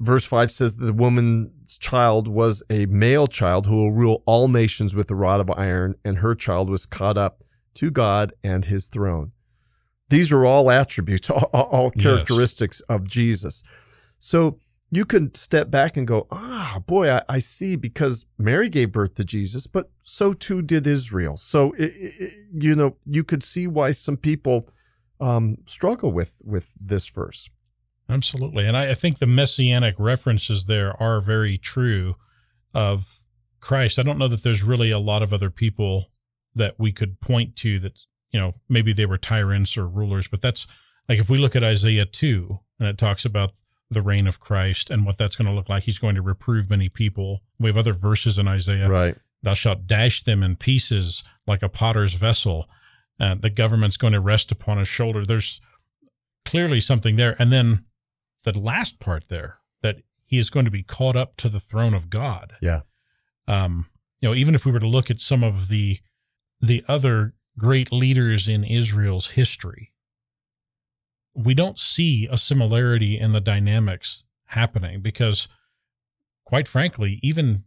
verse 0.00 0.24
5 0.24 0.50
says 0.50 0.76
the 0.76 0.92
woman's 0.92 1.78
child 1.78 2.28
was 2.28 2.62
a 2.68 2.86
male 2.86 3.26
child 3.26 3.66
who 3.66 3.76
will 3.76 3.92
rule 3.92 4.22
all 4.26 4.48
nations 4.48 4.94
with 4.94 5.10
a 5.10 5.14
rod 5.14 5.40
of 5.40 5.50
iron, 5.50 5.94
and 6.04 6.18
her 6.18 6.34
child 6.34 6.68
was 6.68 6.86
caught 6.86 7.16
up 7.16 7.42
to 7.74 7.90
God 7.90 8.32
and 8.44 8.66
his 8.66 8.88
throne. 8.88 9.32
These 10.10 10.30
are 10.30 10.44
all 10.44 10.70
attributes, 10.70 11.30
all, 11.30 11.48
all 11.54 11.92
Yes. 11.94 12.02
characteristics 12.02 12.80
of 12.82 13.08
Jesus. 13.08 13.62
So 14.18 14.58
you 14.90 15.06
can 15.06 15.34
step 15.34 15.70
back 15.70 15.96
and 15.96 16.06
go, 16.06 16.26
ah, 16.30 16.82
boy, 16.86 17.10
I, 17.10 17.22
I 17.26 17.38
see 17.38 17.76
because 17.76 18.26
Mary 18.36 18.68
gave 18.68 18.92
birth 18.92 19.14
to 19.14 19.24
Jesus, 19.24 19.66
but 19.66 19.90
so 20.02 20.34
too 20.34 20.60
did 20.60 20.86
Israel. 20.86 21.38
So, 21.38 21.72
it, 21.78 21.92
it, 21.96 22.32
you 22.52 22.76
know, 22.76 22.96
you 23.06 23.24
could 23.24 23.42
see 23.42 23.66
why 23.66 23.92
some 23.92 24.18
people 24.18 24.68
um, 25.22 25.58
struggle 25.66 26.12
with 26.12 26.42
with 26.44 26.74
this 26.78 27.08
verse. 27.08 27.48
Absolutely. 28.08 28.66
And 28.66 28.76
I, 28.76 28.90
I 28.90 28.94
think 28.94 29.18
the 29.18 29.26
messianic 29.26 29.94
references 29.98 30.66
there 30.66 31.00
are 31.00 31.20
very 31.20 31.56
true 31.56 32.16
of 32.74 33.22
Christ. 33.60 33.98
I 33.98 34.02
don't 34.02 34.18
know 34.18 34.28
that 34.28 34.42
there's 34.42 34.62
really 34.62 34.90
a 34.90 34.98
lot 34.98 35.22
of 35.22 35.32
other 35.32 35.50
people 35.50 36.10
that 36.54 36.74
we 36.78 36.92
could 36.92 37.20
point 37.20 37.56
to 37.56 37.78
that, 37.78 37.98
you 38.30 38.40
know, 38.40 38.52
maybe 38.68 38.92
they 38.92 39.06
were 39.06 39.16
tyrants 39.16 39.78
or 39.78 39.86
rulers, 39.86 40.28
but 40.28 40.42
that's 40.42 40.66
like 41.08 41.18
if 41.18 41.30
we 41.30 41.38
look 41.38 41.56
at 41.56 41.64
Isaiah 41.64 42.04
2 42.04 42.58
and 42.80 42.88
it 42.88 42.98
talks 42.98 43.24
about 43.24 43.52
the 43.88 44.02
reign 44.02 44.26
of 44.26 44.40
Christ 44.40 44.90
and 44.90 45.06
what 45.06 45.16
that's 45.16 45.36
going 45.36 45.48
to 45.48 45.54
look 45.54 45.68
like, 45.68 45.84
he's 45.84 45.98
going 45.98 46.16
to 46.16 46.22
reprove 46.22 46.68
many 46.68 46.88
people. 46.88 47.42
We 47.58 47.68
have 47.68 47.76
other 47.76 47.92
verses 47.92 48.38
in 48.38 48.48
Isaiah. 48.48 48.88
Right. 48.88 49.16
Thou 49.42 49.54
shalt 49.54 49.86
dash 49.86 50.22
them 50.22 50.42
in 50.42 50.56
pieces 50.56 51.22
like 51.46 51.62
a 51.62 51.68
potter's 51.68 52.14
vessel. 52.14 52.68
Uh, 53.22 53.36
the 53.36 53.50
government's 53.50 53.96
going 53.96 54.12
to 54.12 54.20
rest 54.20 54.50
upon 54.50 54.78
his 54.78 54.88
shoulder. 54.88 55.24
There's 55.24 55.60
clearly 56.44 56.80
something 56.80 57.14
there. 57.14 57.36
And 57.38 57.52
then 57.52 57.84
the 58.42 58.58
last 58.58 58.98
part 58.98 59.28
there 59.28 59.58
that 59.80 59.98
he 60.24 60.38
is 60.38 60.50
going 60.50 60.64
to 60.64 60.72
be 60.72 60.82
caught 60.82 61.14
up 61.14 61.36
to 61.36 61.48
the 61.48 61.60
throne 61.60 61.94
of 61.94 62.10
God. 62.10 62.54
Yeah. 62.60 62.80
Um, 63.46 63.86
you 64.20 64.28
know, 64.28 64.34
even 64.34 64.56
if 64.56 64.64
we 64.64 64.72
were 64.72 64.80
to 64.80 64.88
look 64.88 65.08
at 65.08 65.20
some 65.20 65.44
of 65.44 65.68
the 65.68 66.00
the 66.60 66.84
other 66.88 67.34
great 67.58 67.92
leaders 67.92 68.48
in 68.48 68.64
Israel's 68.64 69.30
history, 69.30 69.92
we 71.32 71.54
don't 71.54 71.78
see 71.78 72.28
a 72.30 72.38
similarity 72.38 73.18
in 73.18 73.32
the 73.32 73.40
dynamics 73.40 74.24
happening 74.46 75.00
because 75.00 75.46
quite 76.44 76.66
frankly, 76.66 77.20
even 77.22 77.64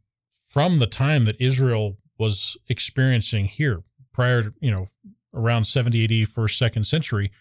from 0.49 0.79
the 0.79 0.87
time 0.87 1.25
that 1.25 1.39
Israel 1.39 1.97
was 2.17 2.57
experiencing 2.67 3.45
here 3.45 3.83
prior 4.13 4.43
to, 4.43 4.53
you 4.59 4.71
know, 4.71 4.89
around 5.35 5.65
70 5.65 6.21
AD, 6.21 6.27
first, 6.27 6.57
second 6.57 6.85
century, 6.85 7.31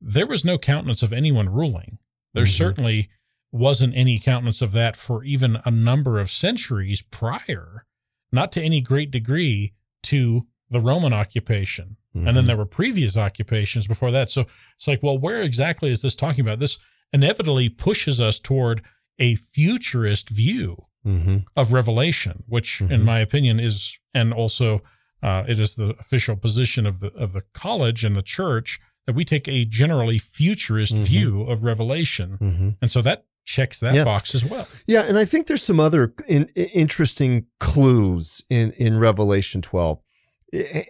there 0.00 0.26
was 0.26 0.44
no 0.44 0.58
countenance 0.58 1.02
of 1.02 1.12
anyone 1.12 1.48
ruling. 1.48 1.98
There 2.34 2.44
mm-hmm. 2.44 2.50
certainly 2.50 3.10
wasn't 3.50 3.96
any 3.96 4.18
countenance 4.18 4.60
of 4.60 4.72
that 4.72 4.96
for 4.96 5.24
even 5.24 5.58
a 5.64 5.70
number 5.70 6.18
of 6.18 6.30
centuries 6.30 7.02
prior, 7.02 7.86
not 8.30 8.52
to 8.52 8.62
any 8.62 8.80
great 8.80 9.10
degree 9.10 9.72
to 10.04 10.46
the 10.70 10.80
Roman 10.80 11.12
occupation. 11.12 11.96
Mm-hmm. 12.14 12.26
And 12.28 12.36
then 12.36 12.42
mm-hmm. 12.42 12.48
there 12.48 12.56
were 12.56 12.66
previous 12.66 13.16
occupations 13.16 13.86
before 13.86 14.10
that. 14.10 14.30
So 14.30 14.46
it's 14.76 14.86
like, 14.86 15.02
well, 15.02 15.18
where 15.18 15.42
exactly 15.42 15.90
is 15.90 16.02
this 16.02 16.16
talking 16.16 16.42
about? 16.42 16.58
This 16.58 16.78
inevitably 17.12 17.68
pushes 17.68 18.20
us 18.20 18.38
toward 18.38 18.82
a 19.18 19.34
futurist 19.34 20.28
view 20.28 20.84
mm-hmm. 21.04 21.38
of 21.56 21.72
Revelation, 21.72 22.44
which, 22.46 22.80
mm-hmm. 22.80 22.92
in 22.92 23.02
my 23.02 23.20
opinion, 23.20 23.58
is, 23.58 23.98
and 24.14 24.32
also 24.32 24.82
uh, 25.22 25.44
it 25.48 25.58
is 25.58 25.74
the 25.74 25.94
official 25.98 26.36
position 26.36 26.86
of 26.86 27.00
the 27.00 27.12
of 27.14 27.32
the 27.32 27.42
college 27.52 28.04
and 28.04 28.16
the 28.16 28.22
church 28.22 28.80
that 29.06 29.14
we 29.14 29.24
take 29.24 29.48
a 29.48 29.64
generally 29.64 30.18
futurist 30.18 30.94
mm-hmm. 30.94 31.04
view 31.04 31.42
of 31.42 31.62
Revelation, 31.62 32.38
mm-hmm. 32.40 32.70
and 32.80 32.90
so 32.90 33.02
that 33.02 33.24
checks 33.44 33.80
that 33.80 33.94
yeah. 33.94 34.04
box 34.04 34.34
as 34.34 34.44
well. 34.44 34.68
Yeah, 34.86 35.02
and 35.02 35.16
I 35.18 35.24
think 35.24 35.46
there's 35.46 35.62
some 35.62 35.80
other 35.80 36.14
in, 36.28 36.46
interesting 36.54 37.46
clues 37.58 38.42
in 38.50 38.72
in 38.72 38.98
Revelation 38.98 39.62
12. 39.62 40.00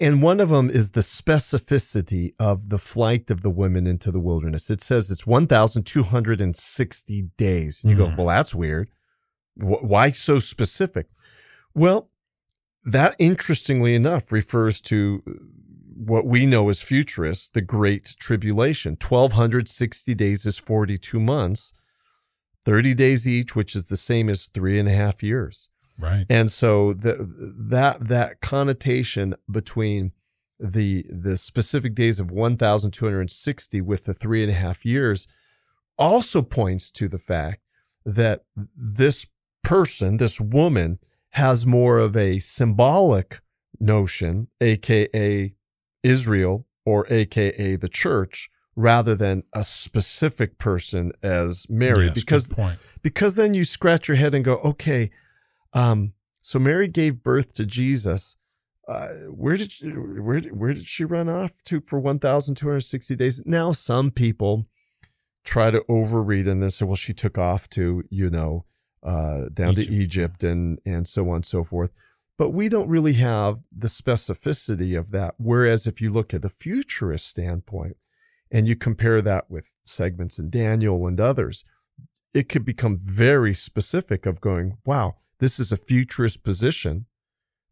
And 0.01 0.23
one 0.23 0.39
of 0.39 0.51
them 0.51 0.71
is 0.71 0.93
the 0.93 1.01
specificity 1.01 2.33
of 2.39 2.69
the 2.69 2.79
flight 2.79 3.29
of 3.29 3.43
the 3.43 3.51
women 3.51 3.89
into 3.89 4.13
the 4.13 4.21
wilderness. 4.21 4.71
It 4.71 4.81
says 4.81 5.11
it's 5.11 5.27
1,260 5.27 7.23
days. 7.37 7.83
And 7.83 7.91
you 7.91 7.97
mm-hmm. 7.97 8.15
go, 8.17 8.23
well, 8.23 8.37
that's 8.37 8.55
weird. 8.55 8.89
Why 9.57 10.13
so 10.13 10.39
specific? 10.39 11.09
Well, 11.75 12.09
that 12.93 13.15
interestingly 13.19 13.95
enough 13.95 14.33
refers 14.33 14.81
to 14.83 15.23
what 15.95 16.25
we 16.25 16.47
know 16.47 16.69
as 16.69 16.81
futurists, 16.81 17.49
the 17.49 17.61
Great 17.61 18.17
Tribulation. 18.19 18.93
1260 18.93 20.15
days 20.15 20.47
is 20.47 20.59
42 20.59 21.19
months, 21.21 21.75
30 22.65 22.95
days 22.95 23.27
each, 23.27 23.55
which 23.55 23.75
is 23.75 23.87
the 23.87 23.97
same 23.97 24.29
as 24.29 24.47
three 24.47 24.79
and 24.79 24.89
a 24.89 24.93
half 24.93 25.23
years. 25.23 25.71
Right. 25.99 26.25
And 26.31 26.51
so 26.51 26.93
the, 26.93 27.17
that 27.59 28.09
that 28.09 28.41
connotation 28.41 29.35
between 29.51 30.13
the 30.61 31.05
the 31.11 31.37
specific 31.37 31.95
days 31.95 32.19
of 32.19 32.31
1,260 32.31 33.81
with 33.81 34.05
the 34.05 34.15
three 34.15 34.43
and 34.43 34.51
a 34.51 34.55
half 34.55 34.85
years 34.85 35.29
also 35.97 36.43
points 36.43 36.91
to 36.93 37.09
the 37.09 37.19
fact 37.19 37.63
that 38.05 38.45
this 38.77 39.27
person, 39.65 40.17
this 40.17 40.41
woman, 40.41 40.99
has 41.31 41.67
more 41.67 41.99
of 41.99 42.17
a 42.17 42.39
symbolic 42.39 43.41
notion, 43.79 44.49
aka 44.61 45.55
Israel 46.03 46.67
or 46.85 47.07
AKA 47.11 47.77
the 47.77 47.89
church 47.89 48.51
rather 48.75 49.15
than 49.15 49.43
a 49.53 49.65
specific 49.65 50.57
person 50.59 51.13
as 51.23 51.67
Mary. 51.69 52.07
Yes, 52.07 52.15
because 52.15 52.55
because 53.03 53.35
then 53.35 53.55
you 53.55 53.65
scratch 53.65 54.09
your 54.09 54.17
head 54.17 54.35
and 54.35 54.45
go 54.45 54.57
okay 54.59 55.11
um, 55.73 56.13
so 56.41 56.59
Mary 56.59 56.89
gave 56.89 57.23
birth 57.23 57.55
to 57.55 57.67
Jesus. 57.67 58.37
Uh, 58.87 59.09
where 59.31 59.57
did 59.57 59.73
she, 59.73 59.91
where 59.91 60.41
where 60.41 60.73
did 60.73 60.87
she 60.87 61.05
run 61.05 61.29
off 61.29 61.63
to 61.65 61.81
for 61.81 61.99
1260 61.99 63.17
days? 63.17 63.43
Now 63.45 63.73
some 63.73 64.11
people 64.11 64.67
try 65.45 65.71
to 65.71 65.81
overread 65.89 66.47
in 66.47 66.61
this 66.61 66.83
well 66.83 66.97
she 66.97 67.13
took 67.13 67.39
off 67.39 67.69
to 67.71 68.05
you 68.11 68.29
know 68.29 68.65
uh, 69.03 69.47
down 69.53 69.73
Egypt. 69.73 69.89
to 69.89 69.95
Egypt 69.95 70.45
and 70.45 70.79
and 70.85 71.07
so 71.07 71.29
on 71.31 71.37
and 71.37 71.47
so 71.47 71.65
forth 71.65 71.93
but 72.39 72.51
we 72.51 72.69
don't 72.69 72.89
really 72.89 73.15
have 73.15 73.59
the 73.77 73.89
specificity 73.89 74.97
of 74.97 75.11
that. 75.11 75.35
Whereas 75.39 75.87
if 75.87 76.01
you 76.01 76.09
look 76.09 76.33
at 76.33 76.43
the 76.43 76.49
futurist 76.49 77.27
standpoint 77.27 77.97
and 78.51 78.69
you 78.69 78.77
compare 78.77 79.21
that 79.21 79.51
with 79.51 79.73
segments 79.83 80.39
in 80.39 80.49
Daniel 80.49 81.07
and 81.07 81.21
others, 81.21 81.65
it 82.33 82.49
could 82.49 82.65
become 82.65 82.97
very 82.97 83.53
specific 83.55 84.25
of 84.25 84.41
going, 84.41 84.79
wow, 84.87 85.17
this 85.41 85.59
is 85.59 85.73
a 85.73 85.77
futurist 85.77 86.45
position 86.45 87.07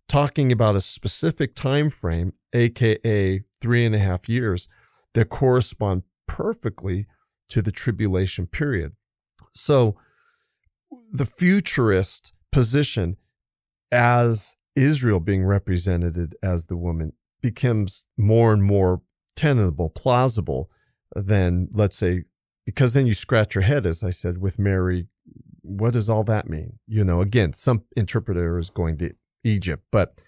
talking 0.08 0.50
about 0.50 0.76
a 0.76 0.80
specific 0.80 1.54
time 1.54 1.88
frame, 1.88 2.32
aka 2.52 3.44
three 3.60 3.86
and 3.86 3.94
a 3.94 3.98
half 3.98 4.28
years, 4.28 4.68
that 5.14 5.28
correspond 5.28 6.02
perfectly 6.26 7.06
to 7.48 7.62
the 7.62 7.72
tribulation 7.72 8.46
period. 8.46 8.92
So 9.52 9.96
the 11.12 11.26
futurist 11.26 12.32
position 12.52 13.16
as 13.92 14.56
Israel 14.74 15.20
being 15.20 15.44
represented 15.44 16.34
as 16.42 16.66
the 16.66 16.76
woman 16.76 17.12
becomes 17.40 18.06
more 18.16 18.52
and 18.52 18.62
more 18.62 19.02
tenable, 19.36 19.90
plausible 19.90 20.70
than, 21.14 21.68
let's 21.74 21.96
say, 21.96 22.24
because 22.64 22.92
then 22.92 23.06
you 23.06 23.14
scratch 23.14 23.54
your 23.54 23.62
head, 23.62 23.86
as 23.86 24.02
I 24.02 24.10
said, 24.10 24.38
with 24.38 24.58
Mary. 24.58 25.06
What 25.62 25.92
does 25.92 26.10
all 26.10 26.24
that 26.24 26.48
mean? 26.48 26.78
You 26.86 27.04
know, 27.04 27.20
again, 27.20 27.52
some 27.52 27.84
interpreter 27.96 28.58
is 28.58 28.70
going 28.70 28.98
to 28.98 29.14
Egypt, 29.44 29.84
but 29.90 30.20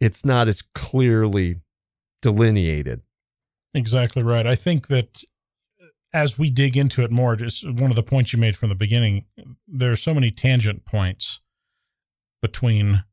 it's 0.00 0.24
not 0.24 0.48
as 0.48 0.62
clearly 0.62 1.56
delineated. 2.22 3.02
Exactly 3.74 4.22
right. 4.22 4.46
I 4.46 4.54
think 4.54 4.88
that 4.88 5.22
as 6.12 6.38
we 6.38 6.50
dig 6.50 6.76
into 6.76 7.02
it 7.02 7.10
more, 7.10 7.36
just 7.36 7.64
one 7.64 7.90
of 7.90 7.96
the 7.96 8.02
points 8.02 8.32
you 8.32 8.38
made 8.38 8.56
from 8.56 8.68
the 8.68 8.74
beginning, 8.74 9.26
there 9.66 9.92
are 9.92 9.96
so 9.96 10.14
many 10.14 10.30
tangent 10.30 10.84
points 10.84 11.40
between 12.40 13.04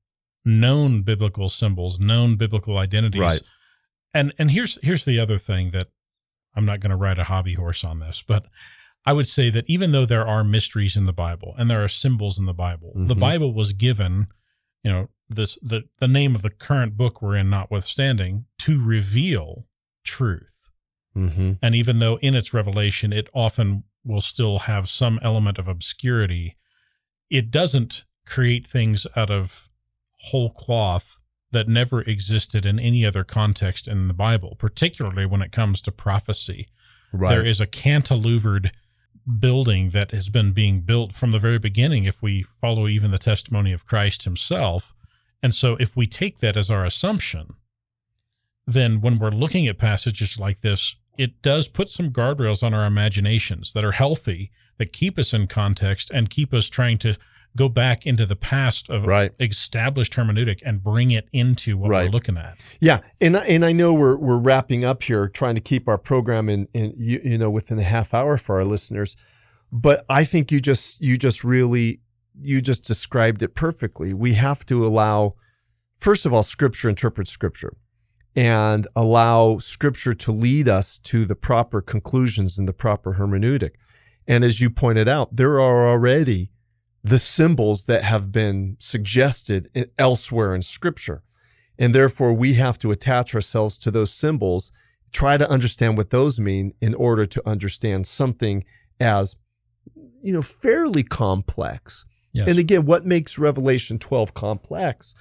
known 0.46 1.02
biblical 1.02 1.50
symbols, 1.50 2.00
known 2.00 2.36
biblical 2.36 2.78
identities. 2.78 3.22
Right. 3.22 3.42
And 4.14 4.34
and 4.40 4.52
here's 4.52 4.82
here's 4.82 5.04
the 5.04 5.20
other 5.20 5.38
thing 5.38 5.72
that 5.72 5.88
I'm 6.56 6.66
not 6.66 6.80
going 6.80 6.92
to 6.92 6.96
ride 6.96 7.20
a 7.20 7.26
hobby 7.26 7.56
horse 7.56 7.84
on 7.84 8.00
this, 8.00 8.24
but 8.26 8.46
I 9.06 9.14
would 9.14 9.28
say 9.28 9.50
that 9.50 9.66
even 9.68 9.92
though 9.92 10.06
there 10.06 10.26
are 10.26 10.44
mysteries 10.44 10.96
in 10.96 11.06
the 11.06 11.14
Bible 11.14 11.54
and 11.58 11.70
there 11.70 11.84
are 11.84 11.90
symbols 11.90 12.40
in 12.40 12.46
the 12.46 12.54
Bible, 12.54 12.94
mm-hmm. 12.96 13.08
the 13.08 13.16
Bible 13.16 13.54
was 13.54 13.74
given, 13.74 14.28
you 14.84 14.92
know, 14.92 15.10
this 15.28 15.58
the 15.62 15.84
the 16.00 16.08
name 16.08 16.34
of 16.34 16.44
the 16.44 16.50
current 16.50 16.96
book 16.96 17.22
we're 17.22 17.36
in 17.36 17.50
notwithstanding, 17.50 18.46
to 18.60 18.84
reveal 18.84 19.68
truth. 20.06 20.55
Mm-hmm. 21.16 21.54
And 21.62 21.76
even 21.76 22.00
though 22.00 22.18
in 22.18 22.36
its 22.36 22.54
revelation 22.54 23.14
it 23.14 23.30
often 23.34 23.84
will 24.04 24.22
still 24.22 24.60
have 24.60 24.90
some 24.90 25.20
element 25.22 25.58
of 25.58 25.68
obscurity, 25.68 26.58
it 27.30 27.52
doesn't 27.52 28.04
create 28.26 28.68
things 28.68 29.08
out 29.16 29.30
of 29.30 29.70
whole 30.26 30.50
cloth 30.50 31.20
that 31.52 31.68
never 31.68 32.02
existed 32.02 32.66
in 32.66 32.80
any 32.80 33.06
other 33.06 33.24
context 33.24 33.88
in 33.88 34.08
the 34.08 34.14
Bible, 34.14 34.56
particularly 34.60 35.26
when 35.26 35.42
it 35.42 35.52
comes 35.52 35.82
to 35.82 35.92
prophecy. 35.92 36.68
Right. 37.14 37.30
There 37.30 37.46
is 37.46 37.62
a 37.62 37.68
cantilevered 37.68 38.72
building 39.40 39.90
that 39.90 40.12
has 40.12 40.30
been 40.30 40.52
being 40.52 40.82
built 40.82 41.14
from 41.14 41.32
the 41.32 41.40
very 41.40 41.58
beginning, 41.58 42.04
if 42.04 42.22
we 42.22 42.44
follow 42.44 42.88
even 42.88 43.12
the 43.12 43.18
testimony 43.18 43.72
of 43.72 43.86
Christ 43.86 44.24
himself. 44.24 44.94
And 45.42 45.56
so, 45.56 45.76
if 45.80 45.96
we 45.96 46.06
take 46.06 46.40
that 46.40 46.58
as 46.58 46.70
our 46.70 46.84
assumption, 46.86 47.56
then 48.68 49.02
when 49.02 49.20
we're 49.20 49.30
looking 49.30 49.68
at 49.68 49.78
passages 49.78 50.40
like 50.40 50.62
this, 50.62 50.96
it 51.18 51.42
does 51.42 51.68
put 51.68 51.90
some 51.90 52.12
guardrails 52.12 52.64
on 52.64 52.74
our 52.74 52.86
imaginations 52.86 53.74
that 53.74 53.84
are 53.86 53.94
healthy, 53.94 54.52
that 54.78 54.92
keep 54.94 55.18
us 55.18 55.34
in 55.34 55.48
context 55.48 56.12
and 56.14 56.30
keep 56.30 56.54
us 56.54 56.68
trying 56.70 56.98
to 57.00 57.16
go 57.58 57.70
back 57.70 58.06
into 58.06 58.26
the 58.26 58.36
past 58.36 58.90
of 58.90 59.06
Right. 59.06 59.32
established 59.40 60.14
hermeneutic 60.14 60.60
and 60.66 60.84
bring 60.84 61.12
it 61.12 61.30
into 61.32 61.78
what 61.78 61.90
we're 61.90 62.10
looking 62.10 62.38
at. 62.38 62.58
Yeah, 62.82 63.00
and 63.22 63.38
I- 63.38 63.46
and 63.46 63.64
I 63.64 63.72
know 63.72 63.94
we're 63.94 64.18
we're 64.18 64.38
wrapping 64.40 64.84
up 64.84 65.04
here, 65.04 65.30
trying 65.30 65.56
to 65.56 65.62
keep 65.62 65.88
our 65.88 65.98
program 65.98 66.50
in 66.50 66.68
in 66.74 66.94
you, 66.98 67.22
you 67.24 67.38
know 67.38 67.50
within 67.50 67.80
a 67.80 67.84
half 67.84 68.14
hour 68.14 68.38
for 68.38 68.58
our 68.58 68.66
listeners, 68.66 69.16
but 69.72 70.04
I 70.10 70.26
think 70.26 70.52
you 70.52 70.60
just 70.60 71.02
you 71.02 71.18
just 71.18 71.46
really 71.46 72.02
you 72.42 72.62
just 72.62 72.84
described 72.84 73.42
it 73.42 73.56
perfectly. 73.56 74.14
We 74.14 74.34
have 74.34 74.66
to 74.66 74.86
allow, 74.86 75.36
first 75.98 76.26
of 76.26 76.34
all, 76.34 76.44
Scripture 76.44 76.90
interprets 76.90 77.32
Scripture, 77.32 77.72
and 78.36 78.88
allow 78.96 79.60
Scripture 79.60 80.14
to 80.14 80.32
lead 80.32 80.68
us 80.68 80.98
to 80.98 81.26
the 81.26 81.36
proper 81.36 81.82
conclusions 81.82 82.58
and 82.58 82.68
the 82.68 82.74
proper 82.74 83.14
hermeneutic. 83.14 83.72
And 84.28 84.44
as 84.44 84.60
you 84.60 84.70
pointed 84.70 85.08
out, 85.08 85.36
there 85.36 85.60
are 85.60 85.88
already 85.88 86.52
the 87.04 87.20
symbols 87.20 87.86
that 87.86 88.04
have 88.04 88.32
been 88.32 88.76
suggested 88.80 89.70
elsewhere 89.98 90.54
in 90.54 90.64
Scripture. 90.64 91.24
And 91.78 91.94
therefore, 91.94 92.34
we 92.34 92.56
have 92.56 92.80
to 92.80 92.92
attach 92.92 93.36
ourselves 93.36 93.78
to 93.80 93.92
those 93.92 94.12
symbols, 94.12 94.72
try 95.12 95.38
to 95.38 95.50
understand 95.50 95.98
what 95.98 96.10
those 96.10 96.40
mean 96.40 96.74
in 96.82 96.94
order 96.96 97.26
to 97.26 97.48
understand 97.48 98.08
something 98.08 98.66
as, 99.00 99.36
you 100.22 100.34
know, 100.34 100.42
fairly 100.42 101.04
complex. 101.04 102.06
Yes. 102.34 102.48
And 102.50 102.60
again, 102.60 102.86
what 102.86 103.06
makes 103.06 103.38
Revelation 103.38 104.00
12 104.00 104.34
complex 104.34 105.16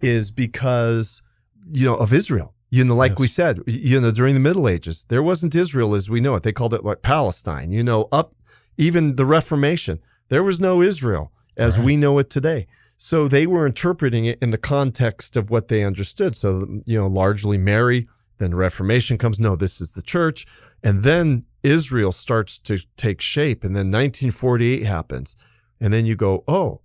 is 0.00 0.30
because, 0.32 1.22
you 1.70 1.84
know, 1.84 1.94
of 1.94 2.12
Israel. 2.12 2.54
You 2.70 2.84
know, 2.84 2.96
like 2.96 3.12
Yes. 3.12 3.18
we 3.18 3.26
said, 3.28 3.60
you 3.66 4.00
know, 4.00 4.10
during 4.10 4.34
the 4.34 4.40
Middle 4.40 4.68
Ages, 4.68 5.06
there 5.08 5.22
wasn't 5.22 5.54
Israel 5.54 5.94
as 5.94 6.10
we 6.10 6.20
know 6.20 6.34
it. 6.34 6.42
They 6.42 6.52
called 6.52 6.74
it 6.74 6.84
like 6.84 7.02
Palestine, 7.02 7.70
you 7.70 7.84
know, 7.84 8.08
up 8.10 8.34
even 8.76 9.16
the 9.16 9.24
Reformation. 9.26 10.00
There 10.28 10.42
was 10.42 10.58
no 10.60 10.82
Israel 10.82 11.32
as 11.56 11.76
Right. 11.78 11.86
we 11.86 11.96
know 11.96 12.18
it 12.18 12.28
today. 12.28 12.66
So 12.98 13.28
they 13.28 13.46
were 13.46 13.66
interpreting 13.66 14.24
it 14.24 14.38
in 14.42 14.50
the 14.50 14.58
context 14.58 15.36
of 15.36 15.48
what 15.50 15.68
they 15.68 15.84
understood. 15.84 16.34
So, 16.36 16.80
you 16.86 16.98
know, 16.98 17.06
largely 17.06 17.56
Mary, 17.58 18.08
then 18.38 18.50
the 18.50 18.56
Reformation 18.56 19.16
comes. 19.16 19.38
No, 19.38 19.54
this 19.54 19.80
is 19.80 19.92
the 19.92 20.02
church. 20.02 20.46
And 20.82 21.02
then 21.02 21.44
Israel 21.62 22.12
starts 22.12 22.58
to 22.60 22.78
take 22.96 23.20
shape. 23.20 23.64
And 23.64 23.76
then 23.76 23.86
1948 23.90 24.82
happens. 24.82 25.36
And 25.80 25.92
then 25.92 26.04
you 26.06 26.16
go, 26.16 26.42
oh. 26.48 26.80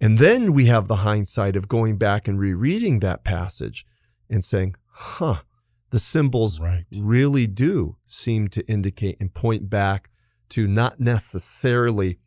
And 0.00 0.18
then 0.18 0.52
we 0.52 0.66
have 0.66 0.88
the 0.88 0.96
hindsight 0.96 1.56
of 1.56 1.68
going 1.68 1.96
back 1.96 2.26
and 2.28 2.38
rereading 2.38 3.00
that 3.00 3.24
passage 3.24 3.86
and 4.30 4.44
saying, 4.44 4.74
huh, 4.88 5.42
the 5.90 5.98
symbols 5.98 6.60
Right. 6.60 6.84
really 6.96 7.46
do 7.46 7.96
seem 8.04 8.48
to 8.48 8.66
indicate 8.66 9.16
and 9.20 9.32
point 9.32 9.70
back 9.70 10.10
to 10.50 10.66
not 10.66 11.00
necessarily 11.00 12.18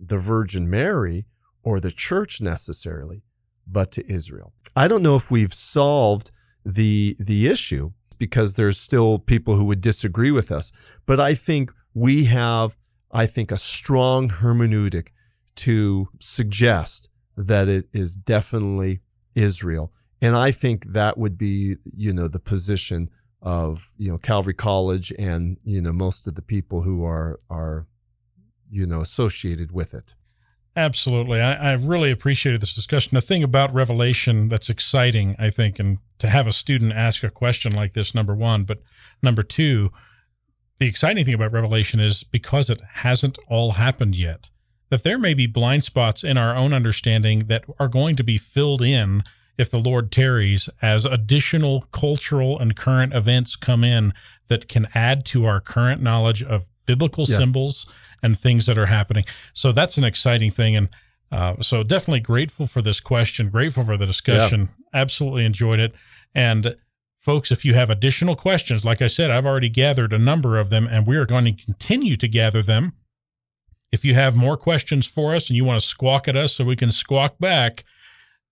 the 0.00 0.18
Virgin 0.18 0.68
Mary 0.70 1.26
or 1.62 1.80
the 1.80 1.90
church 1.90 2.40
necessarily, 2.40 3.22
but 3.66 3.90
to 3.92 4.10
Israel. 4.10 4.52
I 4.76 4.88
don't 4.88 5.02
know 5.02 5.16
if 5.16 5.30
we've 5.30 5.54
solved 5.54 6.30
the 6.64 7.16
the 7.18 7.46
issue 7.46 7.92
because 8.18 8.54
there's 8.54 8.78
still 8.78 9.18
people 9.18 9.56
who 9.56 9.64
would 9.64 9.80
disagree 9.80 10.30
with 10.30 10.50
us, 10.50 10.72
but 11.06 11.18
I 11.20 11.34
think 11.34 11.72
we 11.94 12.24
have 12.24 12.76
I 13.10 13.26
think 13.26 13.50
a 13.50 13.58
strong 13.58 14.28
hermeneutic 14.28 15.08
to 15.56 16.08
suggest 16.20 17.08
that 17.36 17.68
it 17.68 17.86
is 17.92 18.16
definitely 18.16 19.00
Israel. 19.34 19.92
And 20.20 20.34
I 20.36 20.50
think 20.50 20.86
that 20.86 21.16
would 21.16 21.38
be, 21.38 21.76
you 21.84 22.12
know, 22.12 22.28
the 22.28 22.40
position 22.40 23.10
of, 23.40 23.92
you 23.96 24.10
know, 24.10 24.18
Calvary 24.18 24.54
College 24.54 25.12
and, 25.18 25.58
you 25.64 25.80
know, 25.80 25.92
most 25.92 26.26
of 26.26 26.34
the 26.34 26.42
people 26.42 26.82
who 26.82 27.04
are 27.04 27.38
are 27.48 27.86
you 28.70 28.86
know 28.86 29.00
associated 29.00 29.72
with 29.72 29.94
it. 29.94 30.14
Absolutely. 30.76 31.40
I, 31.40 31.70
I 31.70 31.72
really 31.72 32.12
appreciated 32.12 32.60
this 32.60 32.74
discussion. 32.74 33.14
The 33.14 33.20
thing 33.20 33.42
about 33.42 33.74
Revelation 33.74 34.48
that's 34.48 34.70
exciting, 34.70 35.34
I 35.38 35.50
think, 35.50 35.80
and 35.80 35.98
to 36.18 36.28
have 36.28 36.46
a 36.46 36.52
student 36.52 36.92
ask 36.92 37.24
a 37.24 37.30
question 37.30 37.72
like 37.72 37.94
this, 37.94 38.14
number 38.14 38.34
one, 38.34 38.62
but 38.62 38.80
number 39.20 39.42
two, 39.42 39.90
the 40.78 40.86
exciting 40.86 41.24
thing 41.24 41.34
about 41.34 41.52
Revelation 41.52 41.98
is 41.98 42.22
because 42.22 42.70
it 42.70 42.80
hasn't 42.92 43.38
all 43.48 43.72
happened 43.72 44.14
yet, 44.14 44.50
that 44.90 45.02
there 45.02 45.18
may 45.18 45.34
be 45.34 45.48
blind 45.48 45.82
spots 45.82 46.22
in 46.22 46.38
our 46.38 46.54
own 46.54 46.72
understanding 46.72 47.40
that 47.48 47.64
are 47.80 47.88
going 47.88 48.14
to 48.14 48.22
be 48.22 48.38
filled 48.38 48.82
in 48.82 49.24
if 49.58 49.70
the 49.70 49.80
Lord 49.80 50.10
tarries 50.12 50.68
as 50.80 51.04
additional 51.04 51.82
cultural 51.92 52.58
and 52.58 52.76
current 52.76 53.12
events 53.12 53.56
come 53.56 53.84
in 53.84 54.14
that 54.46 54.68
can 54.68 54.88
add 54.94 55.24
to 55.26 55.44
our 55.44 55.60
current 55.60 56.00
knowledge 56.00 56.42
of 56.42 56.68
biblical 56.86 57.24
Yeah. 57.28 57.36
symbols 57.36 57.86
and 58.22 58.38
things 58.38 58.66
that 58.66 58.78
are 58.78 58.86
happening. 58.86 59.24
So 59.52 59.72
that's 59.72 59.98
an 59.98 60.04
exciting 60.04 60.50
thing. 60.50 60.76
And 60.76 60.88
uh, 61.30 61.56
so 61.60 61.82
definitely 61.82 62.20
grateful 62.20 62.66
for 62.66 62.80
this 62.80 63.00
question, 63.00 63.50
grateful 63.50 63.84
for 63.84 63.96
the 63.96 64.06
discussion. 64.06 64.70
Absolutely 64.94 65.44
enjoyed 65.44 65.78
it. 65.80 65.92
And 66.34 66.76
folks, 67.18 67.50
if 67.52 67.64
you 67.64 67.74
have 67.74 67.90
additional 67.90 68.36
questions, 68.36 68.84
like 68.84 69.02
I 69.02 69.06
said, 69.08 69.30
I've 69.30 69.44
already 69.44 69.68
gathered 69.68 70.12
a 70.12 70.18
number 70.18 70.56
of 70.56 70.70
them 70.70 70.86
and 70.90 71.06
we 71.06 71.16
are 71.16 71.26
going 71.26 71.44
to 71.44 71.52
continue 71.52 72.16
to 72.16 72.28
gather 72.28 72.62
them. 72.62 72.92
If 73.90 74.04
you 74.04 74.14
have 74.14 74.36
more 74.36 74.56
questions 74.56 75.06
for 75.06 75.34
us 75.34 75.48
and 75.48 75.56
you 75.56 75.64
want 75.64 75.80
to 75.80 75.86
squawk 75.86 76.28
at 76.28 76.36
us 76.36 76.54
so 76.54 76.64
we 76.64 76.76
can 76.76 76.90
squawk 76.90 77.38
back, 77.38 77.84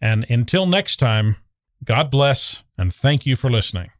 And 0.00 0.26
until 0.28 0.66
next 0.66 0.96
time, 0.96 1.36
God 1.84 2.10
bless 2.10 2.64
and 2.76 2.92
thank 2.92 3.26
you 3.26 3.36
for 3.36 3.48
listening. 3.50 3.90